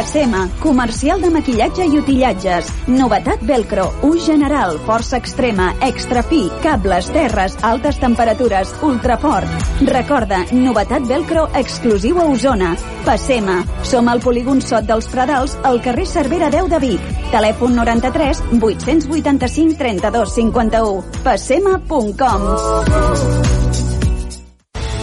[0.00, 2.70] Facema, comercial de maquillatge i utillatges.
[2.88, 9.44] Novetat Velcro, ús general, força extrema, extra fi, cables, terres, altes temperatures, ultrafort.
[9.84, 12.72] Recorda, novetat Velcro exclusiu a Osona.
[13.04, 17.02] Facema, som al polígon Sot dels Pradals, al carrer Cervera 10 de Vic.
[17.36, 21.04] Telèfon 93 885 32 51.
[21.28, 22.40] Facema.com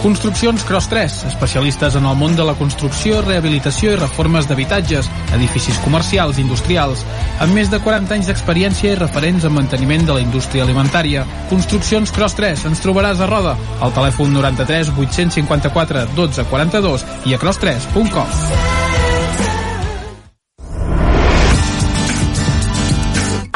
[0.02, 5.80] Construccions Cross 3, especialistes en el món de la construcció, rehabilitació i reformes d'habitatges, edificis
[5.82, 7.02] comercials i industrials,
[7.42, 11.26] amb més de 40 anys d'experiència i referents en manteniment de la indústria alimentària.
[11.50, 17.42] Construccions Cross 3, ens trobaràs a Roda, al telèfon 93 854 12 42 i a
[17.42, 18.28] cross3.com.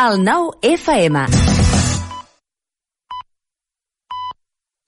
[0.02, 1.26] El nou FM.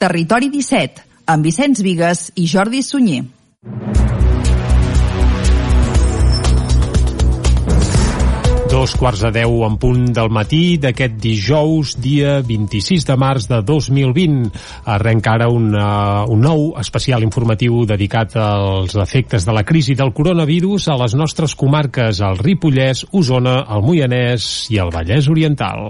[0.03, 3.25] Territori 17, amb Vicenç Vigues i Jordi Sunyer.
[8.75, 13.61] Dos quarts de deu en punt del matí d'aquest dijous, dia 26 de març de
[13.63, 14.49] 2020.
[14.91, 20.11] Arrenca ara un, uh, un nou especial informatiu dedicat als efectes de la crisi del
[20.13, 25.89] coronavirus a les nostres comarques, al Ripollès, Osona, el Moianès i el Vallès Oriental.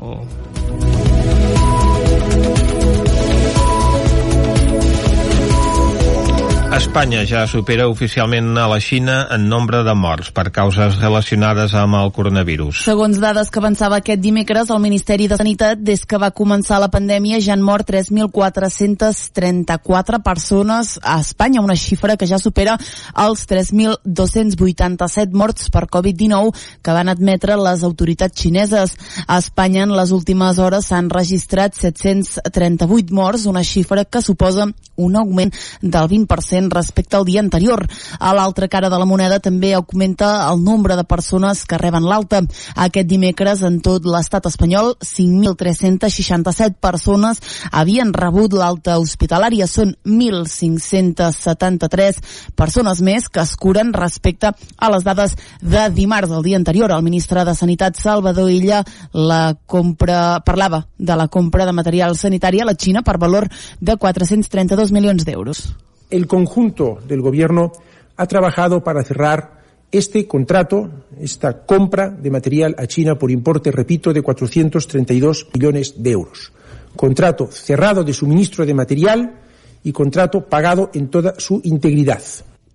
[6.75, 11.95] Espanya ja supera oficialment a la Xina en nombre de morts per causes relacionades amb
[11.95, 12.83] el coronavirus.
[12.83, 16.91] Segons dades que avançava aquest dimecres, el Ministeri de Sanitat, des que va començar la
[16.91, 22.75] pandèmia, ja han mort 3.434 persones a Espanya, una xifra que ja supera
[23.23, 26.51] els 3.287 morts per Covid-19
[26.83, 28.99] que van admetre les autoritats xineses.
[29.29, 35.17] A Espanya, en les últimes hores, s'han registrat 738 morts, una xifra que suposa un
[35.17, 37.87] augment del 20% respecte al dia anterior.
[38.19, 42.43] A l'altra cara de la moneda també augmenta el nombre de persones que reben l'alta.
[42.75, 47.41] Aquest dimecres en tot l'estat espanyol 5.367 persones
[47.73, 49.67] havien rebut l'alta hospitalària.
[49.67, 52.21] Són 1.573
[52.57, 56.93] persones més que es curen respecte a les dades de dimarts, el dia anterior.
[56.93, 62.61] El ministre de Sanitat, Salvador Illa, la compra, parlava de la compra de material sanitari
[62.61, 63.49] a la Xina per valor
[63.81, 65.69] de 432 milions d'euros.
[66.11, 67.73] El conjunto del Gobierno
[68.17, 70.91] ha trabajado para cerrar este contrato,
[71.21, 76.53] esta compra de material a China por importe, repito, de 432 millones de euros.
[76.97, 79.41] Contrato cerrado de suministro de material
[79.85, 82.23] y contrato pagado en toda su integridad.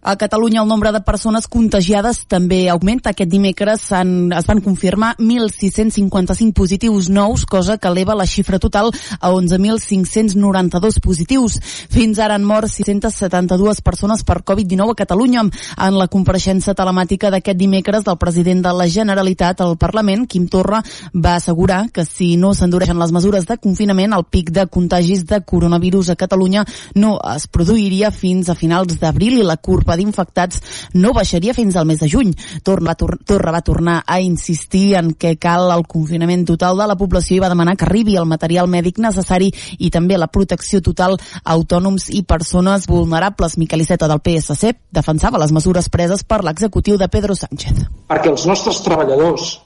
[0.02, 3.12] A Catalunya el nombre de persones contagiades també augmenta.
[3.12, 9.30] Aquest dimecres es van confirmar 1.655 positius nous, cosa que eleva la xifra total a
[9.30, 11.58] 11.592 positius.
[11.92, 15.44] Fins ara han mort 672 persones per Covid-19 a Catalunya.
[15.76, 20.80] En la compareixença telemàtica d'aquest dimecres del president de la Generalitat al Parlament, Quim Torra,
[21.14, 25.44] va assegurar que si no s'endureixen les mesures de confinament, el pic de contagis de
[25.44, 26.64] coronavirus a Catalunya
[26.96, 30.62] no es produiria fins a finals d'abril i la curva d'infectats
[30.94, 32.34] no baixaria fins al mes de juny.
[32.64, 37.38] Torra Torra va tornar a insistir en que cal el confinament total de la població
[37.38, 41.54] i va demanar que arribi el material mèdic necessari i també la protecció total a
[41.56, 43.58] autònoms i persones vulnerables.
[43.58, 47.86] Miquel Iceta del PSC defensava les mesures preses per l'executiu de Pedro Sánchez.
[48.10, 49.60] Perquè els nostres treballadors,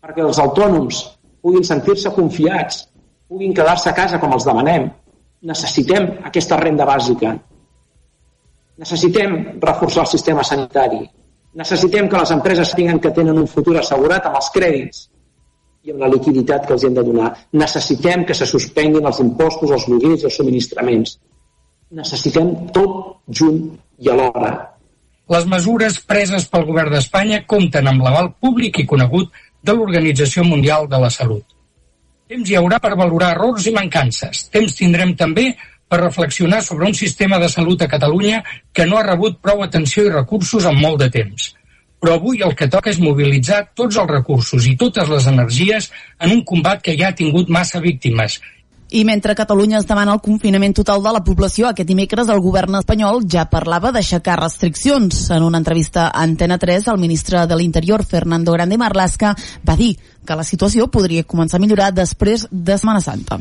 [0.00, 1.04] perquè els autònoms
[1.42, 2.86] puguin sentir-se confiats,
[3.28, 4.90] puguin quedar-se a casa com els demanem,
[5.42, 7.36] necessitem aquesta renda bàsica,
[8.80, 11.02] Necessitem reforçar el sistema sanitari.
[11.60, 15.02] Necessitem que les empreses tinguen que tenen un futur assegurat amb els crèdits
[15.84, 17.32] i amb la liquiditat que els hem de donar.
[17.60, 21.16] Necessitem que se suspenguin els impostos, els lloguers i els subministraments.
[22.00, 22.96] Necessitem tot
[23.40, 23.62] junt
[23.98, 24.52] i alhora.
[25.30, 30.88] Les mesures preses pel govern d'Espanya compten amb l'aval públic i conegut de l'Organització Mundial
[30.88, 31.44] de la Salut.
[32.30, 34.46] Temps hi haurà per valorar errors i mancances.
[34.54, 35.50] Temps tindrem també
[35.90, 40.06] per reflexionar sobre un sistema de salut a Catalunya que no ha rebut prou atenció
[40.06, 41.50] i recursos en molt de temps.
[42.00, 46.38] Però avui el que toca és mobilitzar tots els recursos i totes les energies en
[46.38, 48.38] un combat que ja ha tingut massa víctimes
[48.90, 52.74] i mentre Catalunya es demana el confinament total de la població, aquest dimecres el govern
[52.80, 55.28] espanyol ja parlava d'aixecar restriccions.
[55.30, 59.92] En una entrevista a Antena 3, el ministre de l'Interior, Fernando Grande Marlasca, va dir
[60.30, 63.40] que la situació podria començar a millorar després de Setmana Santa.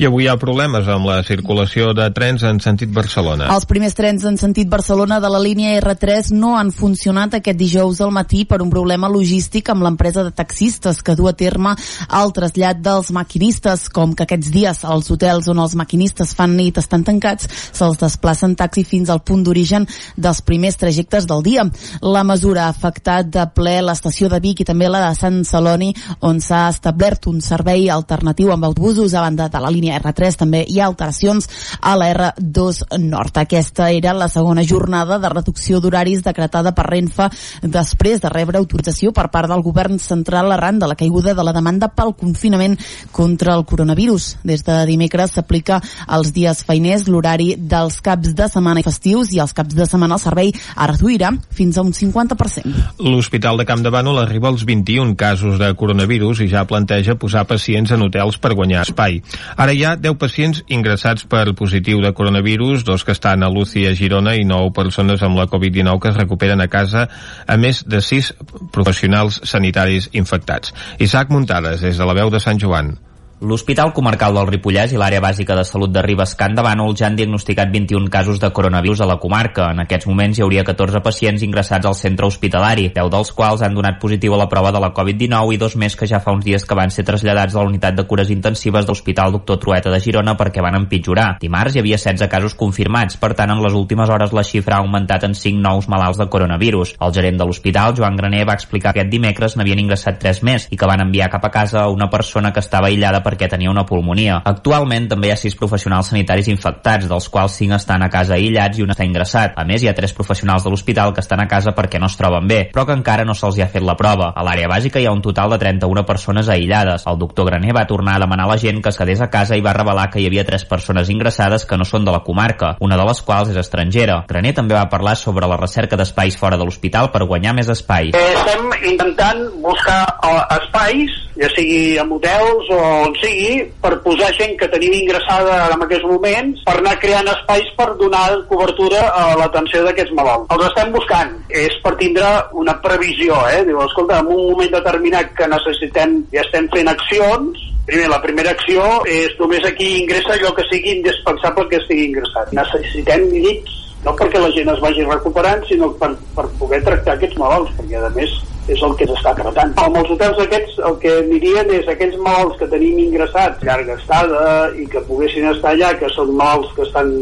[0.00, 3.50] I avui hi ha problemes amb la circulació de trens en sentit Barcelona.
[3.52, 8.00] Els primers trens en sentit Barcelona de la línia R3 no han funcionat aquest dijous
[8.00, 11.74] al matí per un problema logístic amb l'empresa de taxistes que du a terme
[12.20, 16.80] el trasllat dels maquinistes, com que aquests dies als hotels on els maquinistes fan nit
[16.80, 19.84] estan tancats, se'ls desplaça en taxi fins al punt d'origen
[20.16, 21.66] dels primers trajectes del dia.
[22.00, 25.92] La mesura ha afectat de ple l'estació de Vic i també la de Sant Celoni
[26.20, 30.64] on s'ha establert un servei alternatiu amb autobusos a banda de la línia R3 també
[30.68, 31.48] hi ha alteracions
[31.80, 33.36] a la R2 Nord.
[33.42, 37.28] Aquesta era la segona jornada de reducció d'horaris decretada per Renfe
[37.62, 41.54] després de rebre autorització per part del govern central arran de la caiguda de la
[41.56, 42.78] demanda pel confinament
[43.12, 44.36] contra el coronavirus.
[44.44, 49.40] Des de dimecres s'aplica als dies feiners l'horari dels caps de setmana i festius i
[49.42, 52.96] els caps de setmana el servei es reduirà fins a un 50%.
[53.02, 57.46] L'Hospital de Camp de Bànol arriba als 21 casos de coronavirus i ja planteja posar
[57.46, 59.20] pacients en hotels per guanyar espai.
[59.56, 63.86] Ara hi ha 10 pacients ingressats per positiu de coronavirus, dos que estan a l'UCI
[63.86, 67.08] a Girona i 9 persones amb la Covid-19 que es recuperen a casa,
[67.46, 68.34] a més de 6
[68.72, 70.74] professionals sanitaris infectats.
[70.98, 72.96] Isaac Muntades, des de la veu de Sant Joan.
[73.38, 77.04] L'Hospital Comarcal del Ripollès i l'Àrea Bàsica de Salut de Ribes Can de Bànol ja
[77.10, 79.66] han diagnosticat 21 casos de coronavirus a la comarca.
[79.74, 83.76] En aquests moments hi hauria 14 pacients ingressats al centre hospitalari, 10 dels quals han
[83.76, 86.46] donat positiu a la prova de la Covid-19 i dos més que ja fa uns
[86.46, 89.92] dies que van ser traslladats a la unitat de cures intensives de l'Hospital Doctor Trueta
[89.92, 91.36] de Girona perquè van empitjorar.
[91.44, 94.86] Dimarts hi havia 16 casos confirmats, per tant en les últimes hores la xifra ha
[94.86, 96.94] augmentat en 5 nous malalts de coronavirus.
[97.04, 100.68] El gerent de l'hospital, Joan Graner, va explicar que aquest dimecres n'havien ingressat 3 més
[100.72, 103.84] i que van enviar cap a casa una persona que estava aïllada perquè tenia una
[103.88, 104.38] pulmonia.
[104.46, 108.78] Actualment també hi ha sis professionals sanitaris infectats, dels quals cinc estan a casa aïllats
[108.78, 109.56] i un està ingressat.
[109.58, 112.16] A més, hi ha tres professionals de l'hospital que estan a casa perquè no es
[112.18, 114.30] troben bé, però que encara no se'ls ha fet la prova.
[114.36, 117.06] A l'àrea bàsica hi ha un total de 31 persones aïllades.
[117.10, 119.56] El doctor Graner va tornar a demanar a la gent que es quedés a casa
[119.56, 122.76] i va revelar que hi havia tres persones ingressades que no són de la comarca,
[122.80, 124.22] una de les quals és estrangera.
[124.28, 128.12] Graner també va parlar sobre la recerca d'espais fora de l'hospital per guanyar més espai.
[128.14, 134.32] Eh, estem intentant buscar uh, espais, ja sigui en hotels o on sigui, per posar
[134.38, 139.28] gent que tenim ingressada en aquests moments per anar creant espais per donar cobertura a
[139.40, 140.50] l'atenció d'aquests malalts.
[140.56, 141.32] Els estem buscant.
[141.64, 142.28] És per tindre
[142.64, 143.62] una previsió, eh?
[143.68, 148.50] Diu, escolta, en un moment determinat que necessitem i estem fent accions, Primer, la primera
[148.50, 152.50] acció és només aquí ingressa allò que sigui indispensable que estigui ingressat.
[152.58, 153.76] Necessitem llits
[154.06, 157.98] no perquè la gent es vagi recuperant, sinó per, per poder tractar aquests malalts, perquè
[157.98, 158.36] a més
[158.70, 159.74] és el que s'està tratant.
[159.82, 164.42] Amb els hotels aquests el que anirien és aquells malalts que tenim ingressats llarga estada
[164.78, 167.12] i que poguessin estar allà, que són malalts que estan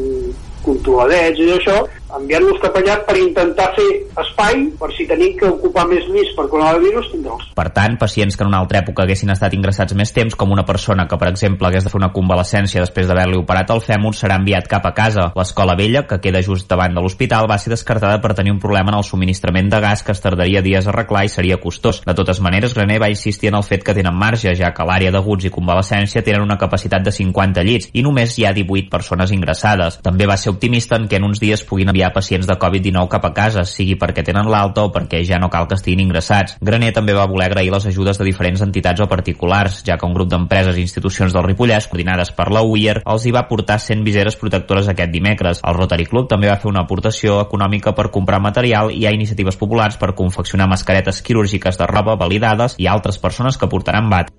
[0.64, 1.82] controladets i això,
[2.18, 3.88] enviar-los cap allà per intentar fer
[4.22, 7.50] espai per si tenim que ocupar més llits per coronavirus, tindre'ls.
[7.56, 10.66] Per tant, pacients que en una altra època haguessin estat ingressats més temps, com una
[10.68, 14.38] persona que, per exemple, hagués de fer una convalescència després d'haver-li operat el fèmur, serà
[14.40, 15.30] enviat cap a casa.
[15.38, 18.92] L'escola vella, que queda just davant de l'hospital, va ser descartada per tenir un problema
[18.92, 22.02] en el subministrament de gas que es tardaria dies a arreglar i seria costós.
[22.06, 25.12] De totes maneres, Graner va insistir en el fet que tenen marge, ja que l'àrea
[25.14, 29.32] d'aguts i convalescència tenen una capacitat de 50 llits i només hi ha 18 persones
[29.34, 30.00] ingressades.
[30.04, 33.24] També va ser optimista en què en uns dies puguin enviar pacients de Covid-19 cap
[33.24, 36.58] a casa, sigui perquè tenen l'alta o perquè ja no cal que estiguin ingressats.
[36.60, 40.14] Graner també va voler agrair les ajudes de diferents entitats o particulars, ja que un
[40.16, 44.04] grup d'empreses i institucions del Ripollès, coordinades per la UIR, els hi va portar 100
[44.04, 45.62] viseres protectores aquest dimecres.
[45.64, 49.14] El Rotary Club també va fer una aportació econòmica per comprar material i hi ha
[49.14, 54.32] iniciatives populars per confeccionar mascaretes quirúrgiques de roba validades i altres persones que portaran bat.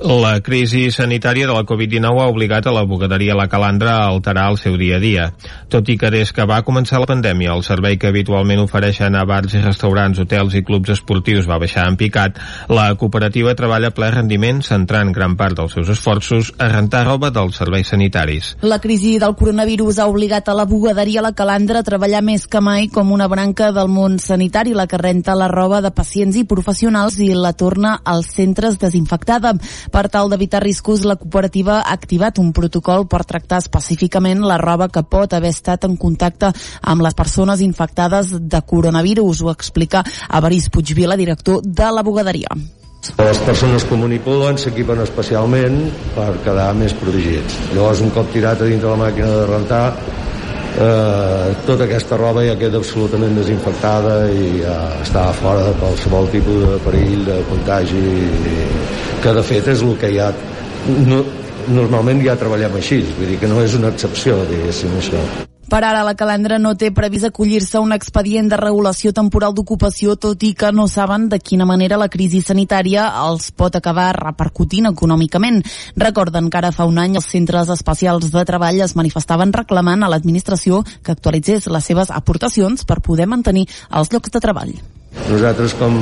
[0.00, 4.48] La crisi sanitària de la Covid-19 ha obligat a la bugaderia La Calandra a alterar
[4.50, 5.28] el seu dia a dia.
[5.70, 9.24] Tot i que des que va començar la pandèmia el servei que habitualment ofereixen a
[9.28, 12.38] bars i restaurants, hotels i clubs esportius va baixar en picat,
[12.68, 17.30] la cooperativa treballa a ple rendiment centrant gran part dels seus esforços a rentar roba
[17.34, 18.54] dels serveis sanitaris.
[18.60, 22.60] La crisi del coronavirus ha obligat a la bugaderia La Calandra a treballar més que
[22.60, 26.44] mai com una branca del món sanitari, la que renta la roba de pacients i
[26.44, 29.54] professionals i la torna als centres desinfectada.
[29.90, 34.90] Per tal d'evitar riscos, la cooperativa ha activat un protocol per tractar específicament la roba
[34.92, 36.52] que pot haver estat en contacte
[36.82, 42.54] amb les persones infectades de coronavirus, ho explica Avaris Puigvila, director de la bugaderia.
[43.16, 45.78] Les persones que manipulen s'equipen especialment
[46.14, 47.56] per quedar més protegits.
[47.72, 49.86] Llavors, un cop tirat a dintre la màquina de rentar,
[50.76, 56.64] eh, tota aquesta roba ja queda absolutament desinfectada i ja està fora de qualsevol tipus
[56.64, 58.06] de perill de contagi
[59.22, 60.32] que de fet és el que ja
[61.10, 61.22] no,
[61.68, 66.02] normalment ja treballem així vull dir que no és una excepció diguéssim això per ara,
[66.02, 70.72] la Calendra no té previst acollir-se un expedient de regulació temporal d'ocupació, tot i que
[70.74, 75.62] no saben de quina manera la crisi sanitària els pot acabar repercutint econòmicament.
[75.96, 80.10] Recorden que ara fa un any els centres especials de treball es manifestaven reclamant a
[80.10, 84.74] l'administració que actualitzés les seves aportacions per poder mantenir els llocs de treball.
[85.30, 85.96] Nosaltres, com,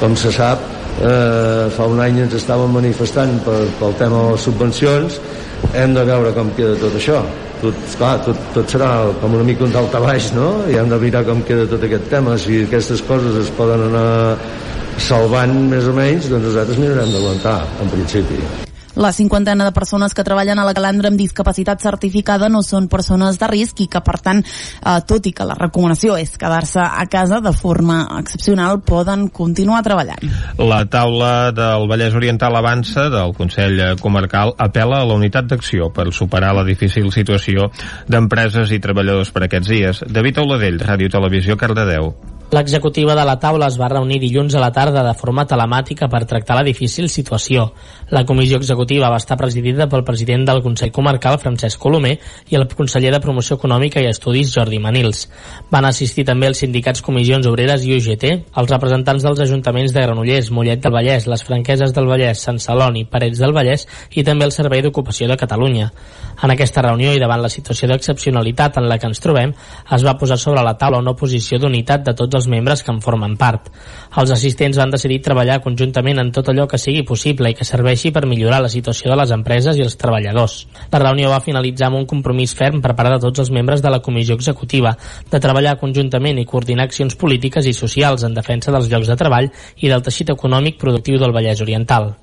[0.00, 0.66] com se sap,
[0.98, 5.22] eh, fa un any ens estàvem manifestant per, pel tema de les subvencions,
[5.72, 7.22] hem de veure com queda tot això
[7.62, 8.90] tot, clar, tot, tot serà
[9.22, 10.48] com una mica un daltabaix, no?
[10.70, 14.34] I hem de mirar com queda tot aquest tema, si aquestes coses es poden anar
[14.98, 18.42] salvant més o menys, doncs nosaltres mirarem d'aguantar, en principi.
[18.94, 23.38] La cinquantena de persones que treballen a la calandra amb discapacitat certificada no són persones
[23.40, 27.06] de risc i que, per tant, eh, tot i que la recomanació és quedar-se a
[27.10, 30.20] casa de forma excepcional, poden continuar treballant.
[30.58, 36.10] La taula del Vallès Oriental Avança del Consell Comarcal apela a la unitat d'acció per
[36.12, 37.70] superar la difícil situació
[38.08, 40.04] d'empreses i treballadors per aquests dies.
[40.12, 42.12] David Auladell, Ràdio Televisió, Cardedeu.
[42.52, 46.26] L'executiva de la taula es va reunir dilluns a la tarda de forma telemàtica per
[46.28, 47.70] tractar la difícil situació.
[48.12, 52.18] La comissió executiva va estar presidida pel president del Consell Comarcal, Francesc Colomer,
[52.52, 55.22] i el conseller de Promoció Econòmica i Estudis, Jordi Manils.
[55.72, 58.28] Van assistir també els sindicats Comissions Obreres i UGT,
[58.60, 63.06] els representants dels ajuntaments de Granollers, Mollet del Vallès, les Franqueses del Vallès, Sant Celoni,
[63.08, 65.88] Parets del Vallès i també el Servei d'Ocupació de Catalunya.
[66.42, 69.56] En aquesta reunió i davant la situació d'excepcionalitat en la que ens trobem,
[69.96, 73.00] es va posar sobre la taula una posició d'unitat de tots els membres que en
[73.04, 73.68] formen part.
[74.20, 78.12] Els assistents van decidir treballar conjuntament en tot allò que sigui possible i que serveixi
[78.12, 80.56] per millorar la situació de les empreses i els treballadors.
[80.92, 83.92] La reunió va finalitzar amb un compromís ferm per part de tots els membres de
[83.92, 84.96] la comissió executiva
[85.30, 89.50] de treballar conjuntament i coordinar accions polítiques i socials en defensa dels llocs de treball
[89.80, 92.14] i del teixit econòmic productiu del Vallès Oriental.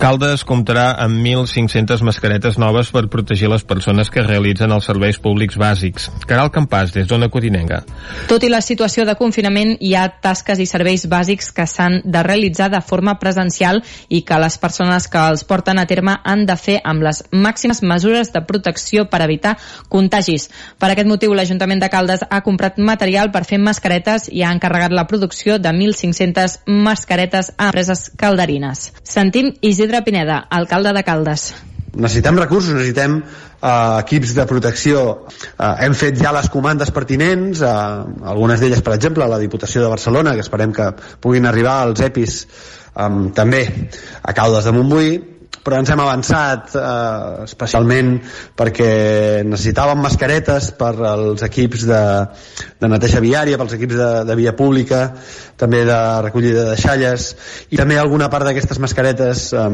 [0.00, 5.58] Caldes comptarà amb 1.500 mascaretes noves per protegir les persones que realitzen els serveis públics
[5.60, 6.08] bàsics.
[6.26, 7.82] Caral Campàs, des d'Ona Codinenga.
[8.30, 12.22] Tot i la situació de confinament, hi ha tasques i serveis bàsics que s'han de
[12.26, 16.56] realitzar de forma presencial i que les persones que els porten a terme han de
[16.56, 19.54] fer amb les màximes mesures de protecció per evitar
[19.92, 20.48] contagis.
[20.80, 24.96] Per aquest motiu, l'Ajuntament de Caldes ha comprat material per fer mascaretes i ha encarregat
[24.96, 28.92] la producció de 1.500 mascaretes a empreses calderines.
[29.02, 31.40] Sentim Isidre Isidre Pineda, alcalde de Caldes.
[31.98, 35.00] Necessitem recursos, necessitem eh, equips de protecció.
[35.58, 37.72] Eh, hem fet ja les comandes pertinents, eh,
[38.30, 40.86] algunes d'elles, per exemple, a la Diputació de Barcelona, que esperem que
[41.18, 43.64] puguin arribar als EPIs eh, també
[44.22, 45.10] a Caldes de Montbui,
[45.62, 48.16] però ens hem avançat eh, especialment
[48.58, 48.90] perquè
[49.46, 52.02] necessitàvem mascaretes per als equips de,
[52.82, 55.04] de neteja viària, pels equips de, de via pública,
[55.62, 57.28] també de recollida de deixalles
[57.70, 59.66] i també alguna part d'aquestes mascaretes eh,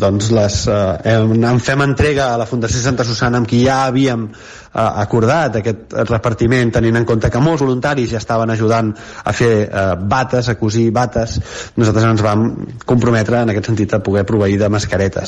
[0.00, 4.24] doncs les eh, en fem entrega a la Fundació Santa Susana amb qui ja havíem
[4.30, 9.52] eh, acordat aquest repartiment tenint en compte que molts voluntaris ja estaven ajudant a fer
[9.66, 11.36] eh, bates, a cosir bates
[11.76, 12.48] nosaltres ens vam
[12.88, 15.23] comprometre en aquest sentit a poder proveir de mascaretes.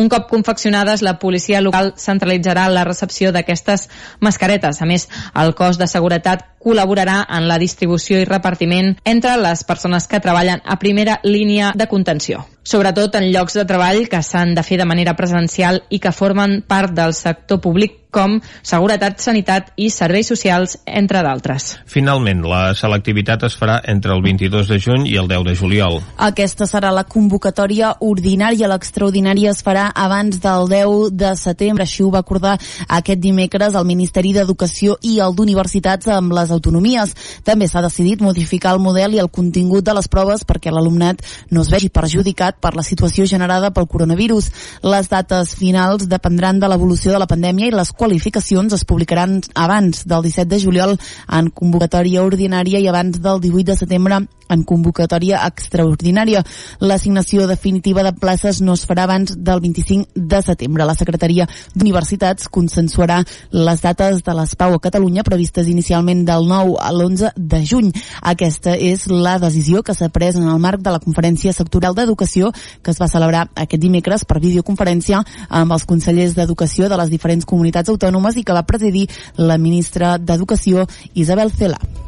[0.00, 3.88] Un cop confeccionades, la policia local centralitzarà la recepció d'aquestes
[4.20, 4.80] mascaretes.
[4.80, 10.08] A més, el cos de seguretat col·laborarà en la distribució i repartiment entre les persones
[10.08, 14.64] que treballen a primera línia de contenció sobretot en llocs de treball que s'han de
[14.64, 19.88] fer de manera presencial i que formen part del sector públic com seguretat, sanitat i
[19.90, 21.72] serveis socials, entre d'altres.
[21.90, 25.98] Finalment, la selectivitat es farà entre el 22 de juny i el 10 de juliol.
[26.22, 28.70] Aquesta serà la convocatòria ordinària.
[28.70, 31.88] L'extraordinària es farà abans del 10 de setembre.
[31.88, 32.54] Així ho va acordar
[32.86, 37.14] aquest dimecres el Ministeri d'Educació i el d'Universitats amb les autonomies.
[37.44, 41.62] També s'ha decidit modificar el model i el contingut de les proves perquè l'alumnat no
[41.62, 44.50] es vegi perjudicat per la situació generada pel coronavirus.
[44.82, 50.06] Les dates finals dependran de l'evolució de la pandèmia i les qualificacions es publicaran abans
[50.06, 50.96] del 17 de juliol
[51.28, 56.44] en convocatòria ordinària i abans del 18 de setembre en convocatòria extraordinària.
[56.80, 60.84] L'assignació definitiva de places no es farà abans del 25 de setembre.
[60.84, 66.92] La Secretaria d'Universitats consensuarà les dates de l'ESPAU a Catalunya previstes inicialment del 9 a
[66.92, 67.92] l'11 de juny.
[68.22, 72.52] Aquesta és la decisió que s'ha pres en el marc de la Conferència Sectorial d'Educació
[72.82, 77.46] que es va celebrar aquest dimecres per videoconferència amb els consellers d'Educació de les diferents
[77.48, 82.03] comunitats autònomes i que va presidir la ministra d'Educació Isabel Cela.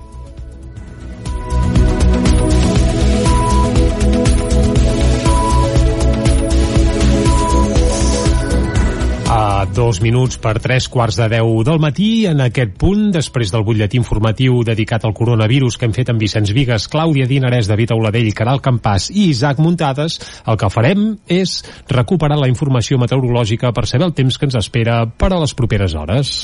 [9.76, 14.00] Dos minuts per tres quarts de deu del matí, en aquest punt, després del butlletí
[14.00, 18.62] informatiu dedicat al coronavirus que hem fet amb Vicenç Vigues, Clàudia Dinarès, David Auladell, Caral
[18.64, 20.16] Campàs i Isaac Muntades,
[20.48, 21.58] el que farem és
[21.92, 25.94] recuperar la informació meteorològica per saber el temps que ens espera per a les properes
[25.94, 26.38] hores.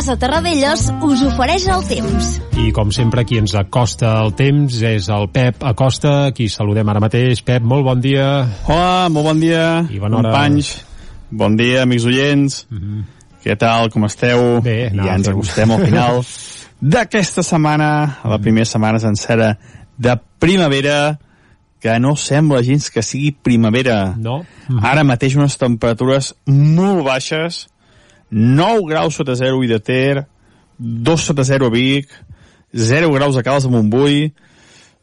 [0.00, 2.28] Casa Terradellos us ofereix el temps.
[2.56, 7.02] I com sempre, qui ens acosta el temps és el Pep Acosta, qui saludem ara
[7.04, 7.42] mateix.
[7.44, 8.30] Pep, molt bon dia.
[8.64, 9.66] Hola, molt bon dia.
[9.92, 10.30] I bona hora.
[10.32, 10.70] Companys,
[11.28, 12.56] bon dia, amics oients.
[12.70, 13.02] Mm -hmm.
[13.44, 14.62] Què tal, com esteu?
[14.64, 16.24] Bé, no, ja ens acostem al final
[16.96, 19.58] d'aquesta setmana, a la primera setmana sencera
[19.98, 21.18] de primavera,
[21.78, 24.14] que no sembla gens que sigui primavera.
[24.16, 24.38] No.
[24.38, 24.80] Mm -hmm.
[24.82, 27.68] Ara mateix unes temperatures molt baixes,
[28.30, 30.26] 9 graus sota zero i de Ter,
[30.78, 32.08] 2 sota 0 a Vic,
[32.74, 34.32] 0 graus a Cales de Montbui,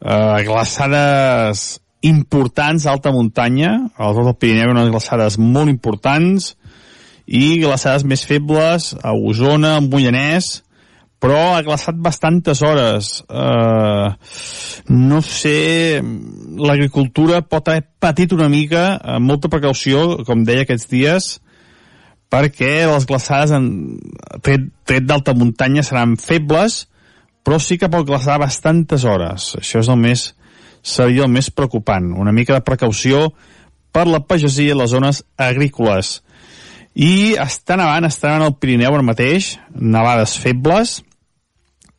[0.02, 6.56] eh, glaçades importants a alta muntanya, al tot del Pirineu unes glaçades molt importants,
[7.28, 10.64] i glaçades més febles a Osona, a Mollanès,
[11.20, 13.24] però ha glaçat bastantes hores.
[13.28, 14.14] Uh,
[14.94, 16.00] no sé,
[16.62, 21.32] l'agricultura pot haver patit una mica, amb molta precaució, com deia aquests dies,
[22.34, 23.98] perquè les glaçades, en,
[24.44, 26.86] tret, tret d'alta muntanya, seran febles,
[27.48, 29.54] però sí que pot glaçar bastantes hores.
[29.62, 30.30] Això és el més,
[30.84, 32.12] seria el més preocupant.
[32.20, 33.30] Una mica de precaució
[33.96, 36.18] per la pagesia i les zones agrícoles.
[36.98, 40.98] I està nevant, està nevant al Pirineu ara mateix, nevades febles,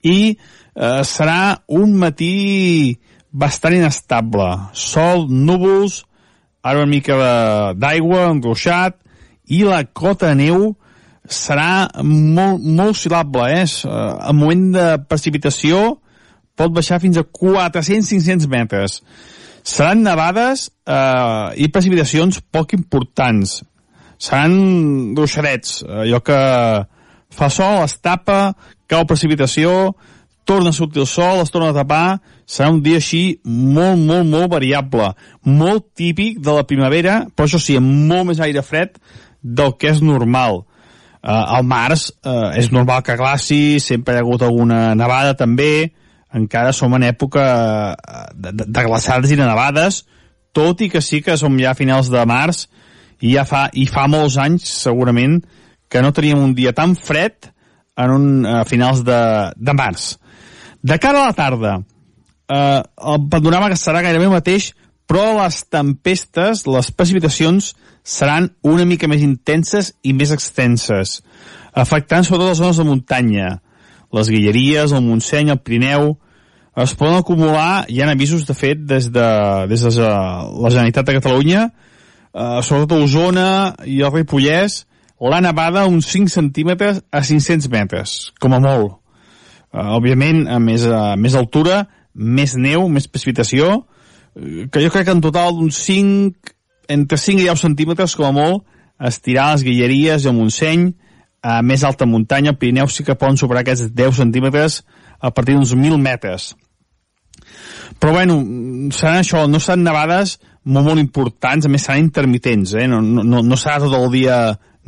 [0.03, 2.99] i eh, serà un matí
[3.31, 4.49] bastant inestable.
[4.75, 6.03] Sol, núvols,
[6.63, 7.19] ara una mica
[7.79, 8.99] d'aigua, engruixat,
[9.49, 10.73] i la cota neu
[11.29, 13.49] serà molt, molt oscil·lable.
[13.53, 13.65] Eh?
[13.85, 15.99] El moment de precipitació
[16.59, 19.01] pot baixar fins a 400-500 metres.
[19.69, 23.61] Seran nevades eh, i precipitacions poc importants.
[24.19, 26.39] Seran gruixadets, allò que
[27.39, 28.55] fa sol, es tapa,
[28.91, 29.93] cau precipitació,
[30.49, 32.19] torna a sortir el sol, es torna a tapar,
[32.49, 35.13] serà un dia així molt, molt, molt variable,
[35.45, 38.97] molt típic de la primavera, però això sí, amb molt més aire fred
[39.43, 40.65] del que és normal.
[41.19, 45.91] Uh, al març uh, és normal que glaci, sempre hi ha hagut alguna nevada també,
[46.35, 47.45] encara som en època
[48.35, 50.05] de, de, de glaçades i de nevades,
[50.55, 52.67] tot i que sí que som ja a finals de març
[53.21, 55.41] i ja fa, i fa molts anys segurament
[55.89, 57.51] que no teníem un dia tan fred
[57.99, 59.21] en un, a finals de,
[59.57, 60.13] de març.
[60.83, 61.79] De cara a la tarda,
[62.49, 62.83] eh,
[63.13, 64.71] el panorama que serà gairebé el mateix,
[65.09, 67.73] però les tempestes, les precipitacions,
[68.09, 71.19] seran una mica més intenses i més extenses,
[71.77, 73.51] afectant sobretot les zones de muntanya,
[74.17, 76.15] les Guilleries, el Montseny, el Pirineu,
[76.79, 79.29] es poden acumular, hi ha avisos de fet des de,
[79.69, 81.65] des de la Generalitat de Catalunya,
[82.33, 83.49] eh, sobretot a Osona
[83.85, 84.85] i el Ripollès,
[85.21, 88.99] la nevada uns 5 centímetres a 500 metres, com a molt.
[89.69, 91.83] Uh, òbviament, a més, a més altura,
[92.15, 96.55] més neu, més precipitació, uh, que jo crec que en total d'uns 5,
[96.89, 98.65] entre 5 i 10 centímetres, com a molt,
[98.99, 100.89] estirar les Guilleries i el Montseny,
[101.43, 104.83] a més alta muntanya, el Pirineu sí que poden superar aquests 10 centímetres
[105.21, 106.55] a partir d'uns 1.000 metres.
[107.99, 108.39] Però bueno,
[108.95, 112.89] seran això, no seran nevades molt, molt importants, a més seran intermitents, eh?
[112.91, 114.39] no, no, no serà tot el dia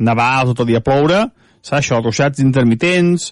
[0.01, 1.25] nevar tot el dia ploure,
[1.63, 3.31] serà això, ruixats intermitents,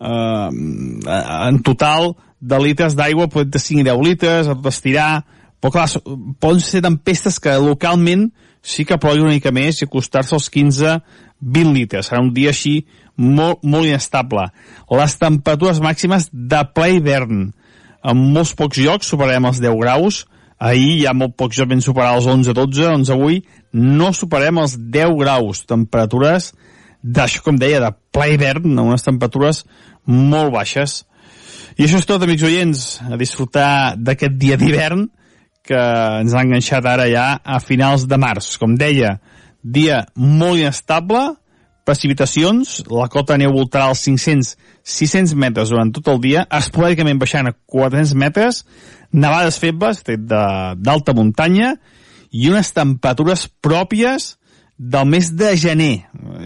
[0.00, 5.24] eh, en total de litres d'aigua pot de 5 i 10 litres, a tot estirar,
[5.60, 5.86] però clar,
[6.42, 8.28] poden ser tempestes que localment
[8.66, 12.08] sí que plougui una mica més i acostar-se als 15-20 litres.
[12.08, 12.80] Serà un dia així
[13.16, 14.48] molt, molt inestable.
[14.90, 17.46] Les temperatures màximes de ple hivern.
[18.06, 20.24] En molts pocs llocs superarem els 10 graus.
[20.58, 23.42] Ahir ja molt pocs llocs vam superar els 11-12, doncs avui
[23.76, 26.54] no superem els 10 graus, temperatures
[27.04, 29.64] d'això, com deia, de ple hivern, unes temperatures
[30.08, 31.02] molt baixes.
[31.76, 33.68] I això és tot, amics oients, a disfrutar
[34.00, 35.04] d'aquest dia d'hivern
[35.66, 35.80] que
[36.22, 38.54] ens ha enganxat ara ja a finals de març.
[38.60, 39.16] Com deia,
[39.62, 41.24] dia molt inestable,
[41.86, 47.50] precipitacions, la cota de neu voltarà als 500-600 metres durant tot el dia, esporàdicament baixant
[47.50, 48.64] a 400 metres,
[49.14, 51.76] nevades febles d'alta muntanya,
[52.34, 54.34] i unes temperatures pròpies
[54.76, 55.94] del mes de gener.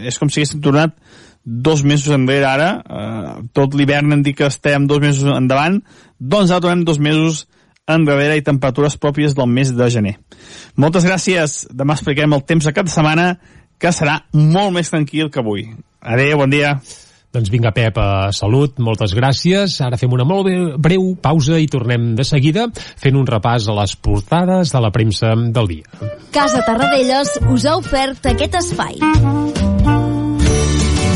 [0.05, 0.93] És com si haguéssim tornat
[1.43, 5.81] dos mesos enrere ara, eh, tot l'hivern hem dit que estem dos mesos endavant,
[6.19, 7.60] doncs ara tornem dos mesos enrere
[8.35, 10.17] i temperatures pròpies del mes de gener.
[10.75, 13.37] Moltes gràcies, demà expliquem el temps de cada setmana,
[13.79, 15.69] que serà molt més tranquil que avui.
[16.01, 16.79] Adéu, bon dia.
[17.31, 19.77] Doncs vinga, Pep, a salut, moltes gràcies.
[19.85, 23.95] Ara fem una molt breu pausa i tornem de seguida fent un repàs a les
[23.95, 26.11] portades de la premsa del dia.
[26.35, 29.60] Casa Tarradellas us ha ofert aquest espai.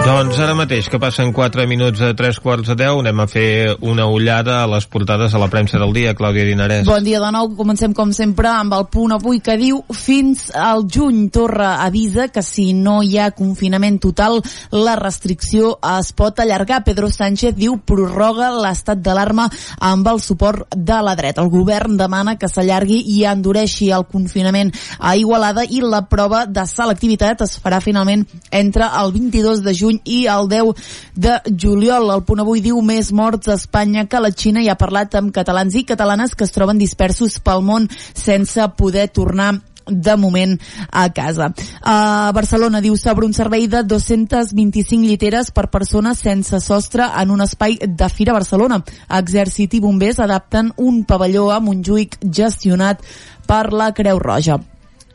[0.00, 3.76] Doncs ara mateix, que passen 4 minuts a 3 quarts de 10, anem a fer
[3.84, 6.14] una ullada a les portades a la premsa del dia.
[6.16, 6.86] Clàudia Dinarès.
[6.88, 10.86] Bon dia de nou, comencem com sempre amb el punt avui que diu fins al
[10.88, 14.40] juny Torra avisa que si no hi ha confinament total
[14.72, 16.80] la restricció es pot allargar.
[16.88, 19.50] Pedro Sánchez diu prorroga l'estat d'alarma
[19.84, 21.44] amb el suport de la dreta.
[21.44, 26.64] El govern demana que s'allargui i endureixi el confinament a Igualada i la prova de
[26.66, 30.74] selectivitat es farà finalment entre el 22 de juny i el 10
[31.14, 32.10] de juliol.
[32.14, 35.14] El punt avui diu més morts a Espanya que a la Xina i ha parlat
[35.18, 39.54] amb catalans i catalanes que es troben dispersos pel món sense poder tornar
[39.90, 40.58] de moment
[40.90, 41.52] a casa.
[41.82, 47.42] A Barcelona diu s'obre un servei de 225 lliteres per persones sense sostre en un
[47.44, 48.82] espai de Fira Barcelona.
[49.20, 53.02] Exèrcit i bombers adapten un pavelló a Montjuïc gestionat
[53.46, 54.60] per la Creu Roja.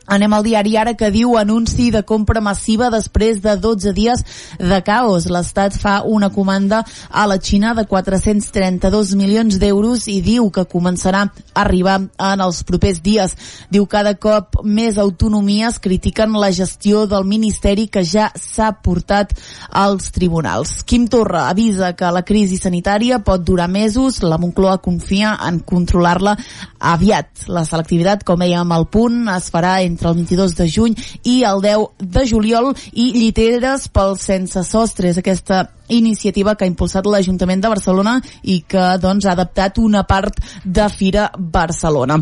[0.06, 4.22] Anem al diari ara que diu anunci de compra massiva després de 12 dies
[4.60, 5.26] de caos.
[5.26, 11.24] L'Estat fa una comanda a la Xina de 432 milions d'euros i diu que començarà
[11.26, 13.34] a arribar en els propers dies.
[13.70, 19.34] Diu cada cop més autonomies critiquen la gestió del Ministeri que ja s'ha portat
[19.70, 20.84] als tribunals.
[20.86, 24.22] Quim Torra avisa que la crisi sanitària pot durar mesos.
[24.22, 26.36] La Moncloa confia en controlar-la
[26.78, 27.48] aviat.
[27.50, 31.40] La selectivitat, com dèiem al punt, es farà entre entre el 22 de juny i
[31.48, 37.60] el 10 de juliol i lliteres pel sense sostres, aquesta iniciativa que ha impulsat l'Ajuntament
[37.62, 42.18] de Barcelona i que doncs, ha adaptat una part de Fira Barcelona.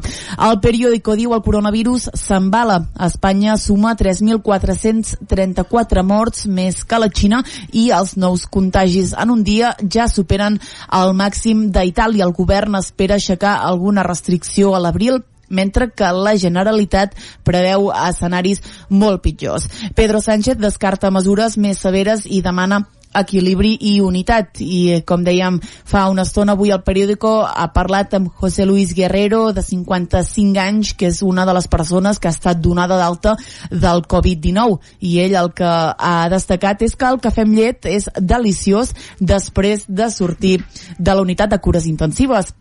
[0.48, 2.88] El periòdico diu el coronavirus s'embala.
[3.08, 9.74] Espanya suma 3.434 morts més que la Xina i els nous contagis en un dia
[9.88, 10.60] ja superen
[10.92, 12.24] el màxim d'Itàlia.
[12.28, 15.22] El govern espera aixecar alguna restricció a l'abril
[15.54, 17.14] mentre que la Generalitat
[17.46, 19.68] preveu escenaris molt pitjors.
[19.94, 22.84] Pedro Sánchez descarta mesures més severes i demana
[23.14, 24.60] equilibri i unitat.
[24.60, 29.52] I com dèiem fa una estona avui el periòdico ha parlat amb José Luis Guerrero
[29.54, 33.36] de 55 anys que és una de les persones que ha estat donada d'alta
[33.70, 38.10] del Covid-19 i ell el que ha destacat és que el cafè amb llet és
[38.18, 40.58] deliciós després de sortir
[40.98, 42.52] de la unitat de cures intensives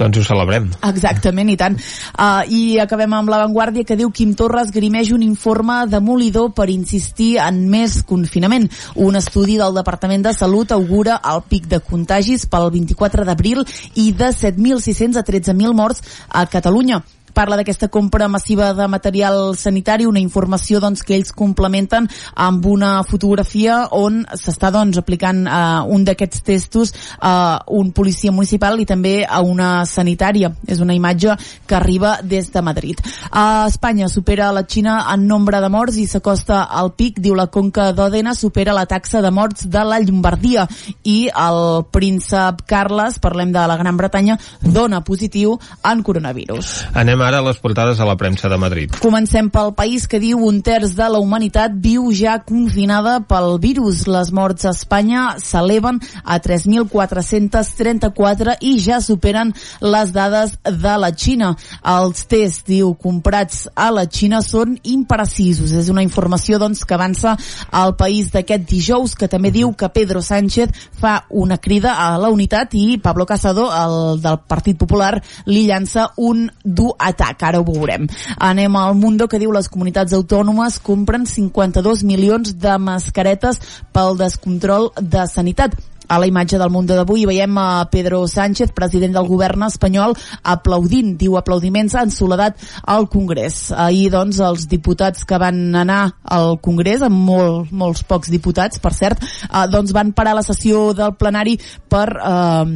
[0.00, 0.70] doncs ho celebrem.
[0.88, 1.76] Exactament, i tant.
[2.14, 7.34] Uh, I acabem amb l'avantguàrdia que diu Quim Torres grimeix un informe demolidor per insistir
[7.42, 8.68] en més confinament.
[8.96, 13.64] Un estudi del Departament de Salut augura el pic de contagis pel 24 d'abril
[14.00, 17.02] i de 7.600 a 13.000 morts a Catalunya
[17.34, 23.00] parla d'aquesta compra massiva de material sanitari, una informació doncs, que ells complementen amb una
[23.06, 29.20] fotografia on s'està doncs, aplicant uh, un d'aquests testos a un policia municipal i també
[29.24, 30.52] a una sanitària.
[30.66, 33.00] És una imatge que arriba des de Madrid.
[33.30, 37.48] A Espanya supera la Xina en nombre de morts i s'acosta al pic, diu la
[37.52, 40.66] Conca d'Òdena, supera la taxa de morts de la Llombardia
[41.04, 46.72] i el príncep Carles, parlem de la Gran Bretanya, dona positiu en coronavirus.
[46.94, 48.94] Anem Anem ara a les portades a la premsa de Madrid.
[48.96, 54.08] Comencem pel país que diu un terç de la humanitat viu ja confinada pel virus.
[54.08, 59.52] Les morts a Espanya s'eleven a 3.434 i ja superen
[59.84, 61.60] les dades de la Xina.
[61.84, 65.76] Els tests, diu, comprats a la Xina són imprecisos.
[65.76, 67.36] És una informació doncs, que avança
[67.68, 72.32] al país d'aquest dijous, que també diu que Pedro Sánchez fa una crida a la
[72.32, 77.66] unitat i Pablo Casado, el del Partit Popular, li llança un dur atac, ara ho
[77.66, 78.08] veurem.
[78.38, 83.60] Anem al Mundo que diu les comunitats autònomes compren 52 milions de mascaretes
[83.92, 85.76] pel descontrol de sanitat
[86.10, 91.12] a la imatge del Mundo d'avui veiem a Pedro Sánchez, president del govern espanyol, aplaudint,
[91.16, 93.68] diu aplaudiments en soledat al Congrés.
[93.70, 98.92] Ahir, doncs, els diputats que van anar al Congrés, amb molt, molts pocs diputats, per
[98.96, 102.66] cert, eh, doncs van parar la sessió del plenari per eh,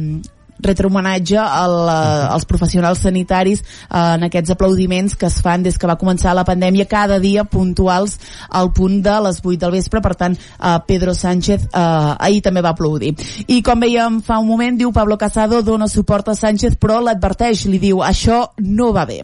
[0.59, 5.77] retre homenatge al, uh, als professionals sanitaris uh, en aquests aplaudiments que es fan des
[5.77, 8.17] que va començar la pandèmia cada dia puntuals
[8.49, 10.01] al punt de les 8 del vespre.
[10.01, 13.15] Per tant uh, Pedro Sánchez uh, ahir també va aplaudir.
[13.47, 17.65] I com veiem fa un moment diu Pablo Casado dona suport a Sánchez però l'adverteix
[17.69, 19.21] li diu això no va bé.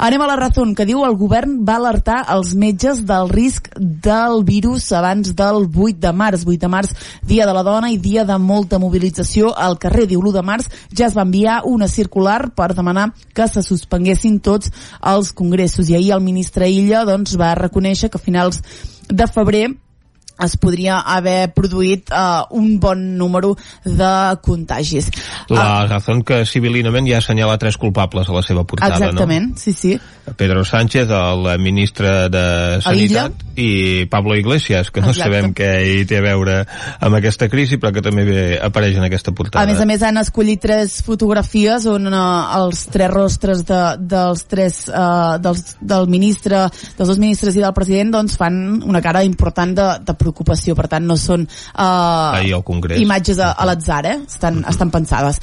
[0.00, 4.44] Anem a la raó que diu el govern va alertar els metges del risc del
[4.44, 6.44] virus abans del 8 de març.
[6.46, 6.94] 8 de març
[7.26, 10.06] dia de la dona i dia de molta mobilització al carrer.
[10.10, 14.40] Diu l'1 de març ja es va enviar una circular per demanar que se suspenguessin
[14.40, 15.90] tots els congressos.
[15.90, 18.62] I ahir el ministre Illa doncs, va reconèixer que a finals
[19.08, 19.68] de febrer
[20.44, 24.12] es podria haver produït uh, un bon número de
[24.42, 25.10] contagis.
[25.50, 29.60] La razón que civilinament ja assenyala tres culpables a la seva portada, Exactament, no?
[29.60, 29.98] sí, sí.
[30.36, 35.26] Pedro Sánchez, el ministre de Sanitat, i Pablo Iglesias, que no Exacte.
[35.26, 36.60] sabem què hi té a veure
[37.00, 39.64] amb aquesta crisi, però que també bé apareix en aquesta portada.
[39.64, 42.20] A més a més han escollit tres fotografies on uh,
[42.60, 43.80] els tres rostres de,
[44.12, 46.66] dels tres uh, dels, del ministre,
[46.96, 50.86] dels dos ministres i del president doncs fan una cara important de, de preocupació, per
[50.90, 53.00] tant no són uh, Ahir al Congrés.
[53.02, 54.16] imatges a, a l'atzar, eh?
[54.26, 55.40] estan, estan pensades.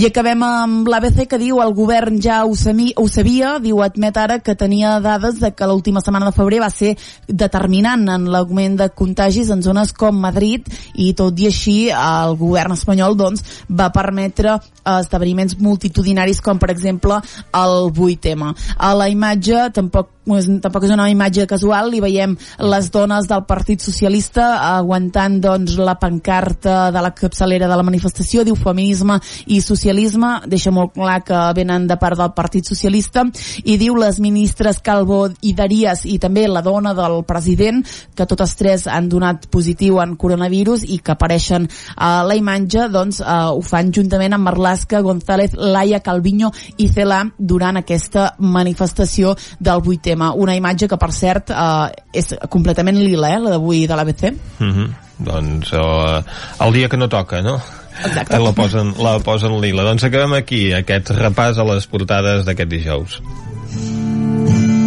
[0.00, 4.16] I acabem amb l'ABC que diu el govern ja ho, sami, ho sabia, diu admet
[4.16, 6.96] ara que tenia dades de que l'última setmana de febrer va ser
[7.28, 12.76] determinant en l'augment de contagis en zones com Madrid i tot i així el govern
[12.76, 18.54] espanyol doncs, va permetre esdeveniments multitudinaris com per exemple el 8M.
[18.78, 22.36] A la imatge tampoc és, tampoc és una imatge casual, hi veiem
[22.70, 28.44] les dones del Partit Socialista aguantant doncs, la pancarta de la capçalera de la manifestació,
[28.44, 33.24] diu feminisme i socialisme, deixa molt clar que venen de part del Partit Socialista,
[33.64, 37.82] i diu les ministres Calvo i Darías i també la dona del president,
[38.14, 43.20] que totes tres han donat positiu en coronavirus i que apareixen a la imatge, doncs
[43.20, 49.82] eh, ho fan juntament amb Marlaska, González, Laia Calviño i Celà durant aquesta manifestació del
[49.82, 50.32] 8M.
[50.36, 54.34] Una imatge que, per cert, eh, és completament lila, eh, la d'avui de l'ABC.
[54.58, 54.88] Mm -hmm.
[55.18, 56.22] Doncs uh,
[56.66, 57.60] el dia que no toca, no?
[58.04, 58.38] Exacte.
[58.38, 59.82] La posen, la posen lila.
[59.82, 63.20] Doncs acabem aquí, aquest repàs a les portades d'aquest dijous.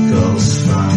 [0.09, 0.92] que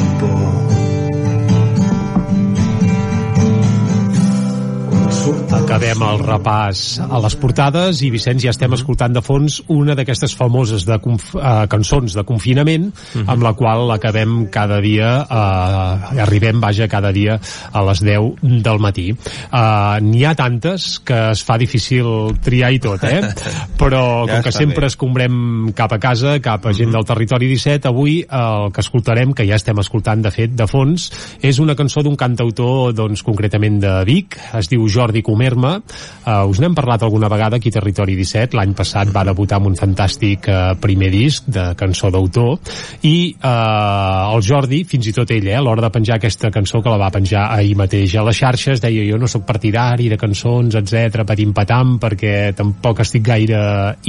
[5.27, 10.37] Acabem el repàs a les portades i Vicenç ja estem escoltant de fons una d'aquestes
[10.39, 12.85] famoses de conf uh, cançons de confinament
[13.25, 17.41] amb la qual acabem cada dia uh, arribem, vaja, cada dia
[17.73, 22.79] a les 10 del matí uh, n'hi ha tantes que es fa difícil triar i
[22.83, 23.19] tot, eh?
[23.81, 24.93] però Ja com que sempre bé.
[24.95, 29.49] escombrem cap a casa, cap a gent del territori 17 avui el que escoltarem, que
[29.49, 31.11] ja estem escoltant de fet de fons,
[31.43, 36.59] és una cançó d'un cantautor doncs concretament de Vic es diu Jordi Comerma uh, us
[36.61, 40.75] n'hem parlat alguna vegada aquí Territori 17 l'any passat va debutar amb un fantàstic uh,
[40.81, 42.59] primer disc de cançó d'autor
[43.03, 46.81] i uh, el Jordi, fins i tot ell eh, a l'hora de penjar aquesta cançó
[46.83, 50.19] que la va penjar ahir mateix a les xarxes, deia jo no sóc partidari de
[50.21, 53.61] cançons, etc patim patam perquè tampoc estic gaire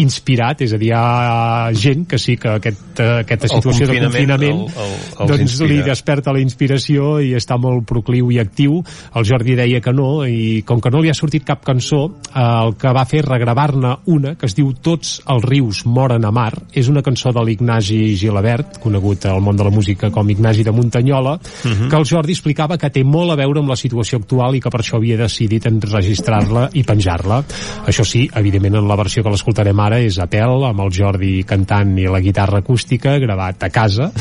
[0.01, 3.99] inspirat, és a dir, hi ha gent que sí que aquest, aquesta El situació de
[4.05, 5.85] confinament el- el- els doncs li inspira.
[5.91, 8.81] desperta la inspiració i està molt procliu i actiu.
[9.15, 12.41] El Jordi deia que no i com que no li ha sortit cap cançó, eh,
[12.41, 16.53] el que va fer regravar-ne una que es diu Tots els rius moren a mar.
[16.73, 20.71] És una cançó de l'Ignasi Gilabert, conegut al món de la música com Ignasi de
[20.71, 21.89] Muntanyola, Mhm.
[21.89, 24.69] que el Jordi explicava que té molt a veure amb la situació actual i que
[24.69, 27.43] per això havia decidit enregistrar-la i penjar-la.
[27.87, 31.43] Això sí, evidentment en la versió que l'escoltarem ara és a pèl, amb el Jordi
[31.43, 34.11] cantant i la guitarra acústica, gravat a casa,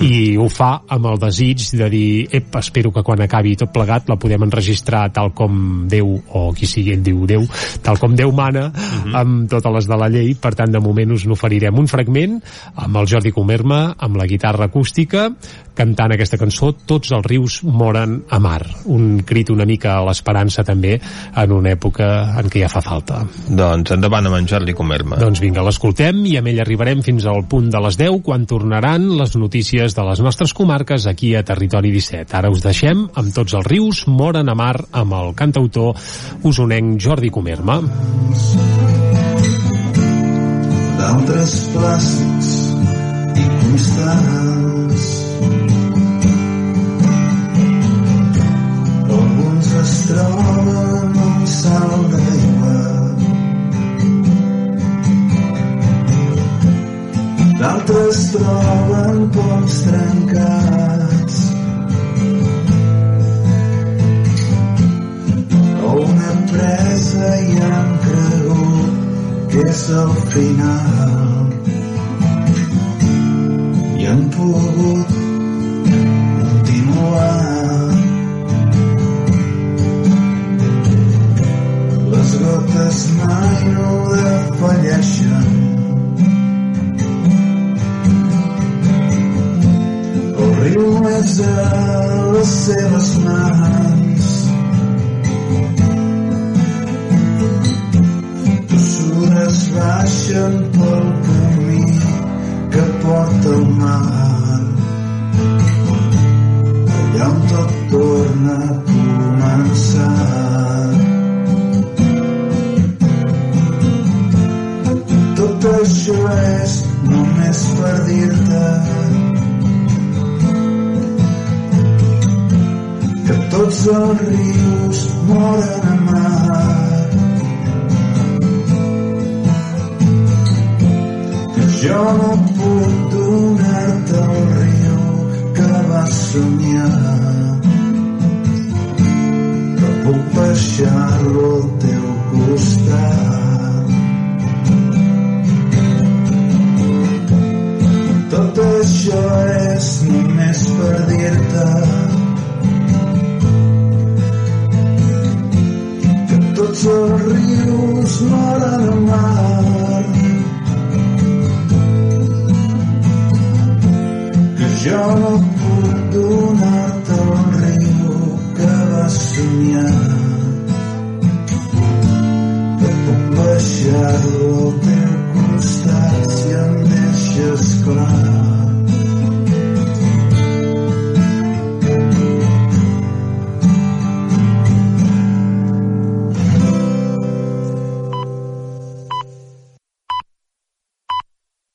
[0.00, 4.08] i ho fa amb el desig de dir, ep, espero que quan acabi tot plegat
[4.08, 7.44] la podem enregistrar tal com Déu, o qui sigui ell diu Déu,
[7.84, 8.68] tal com Déu mana,
[9.14, 12.40] amb totes les de la llei, per tant de moment us n'oferirem un fragment
[12.74, 15.28] amb el Jordi Comerma, amb la guitarra acústica,
[15.74, 18.60] cantant aquesta cançó Tots els rius moren a mar.
[18.90, 22.08] Un crit una mica a l'esperança també en una època
[22.40, 23.22] en què ja fa falta.
[23.48, 25.18] Doncs endavant amb en Jordi Comerma.
[25.20, 29.10] Doncs vinga, l'escoltem i amb ell arribarem fins al punt de les 10 quan tornaran
[29.18, 32.36] les notícies de les nostres comarques aquí a Territori 17.
[32.38, 35.98] Ara us deixem amb Tots els rius moren a mar amb el cantautor
[36.46, 37.80] usonenc Jordi Comerma.
[41.04, 42.54] d'altres plàstics
[43.36, 44.33] i constants.
[51.64, 52.74] D'aigua,
[57.60, 61.38] d'altres troben ponts trencats.
[65.84, 68.92] O una empresa i han cregut
[69.54, 71.48] que és el final.
[74.02, 75.16] I han pogut
[76.38, 77.83] continuar
[91.24, 93.83] riu és a les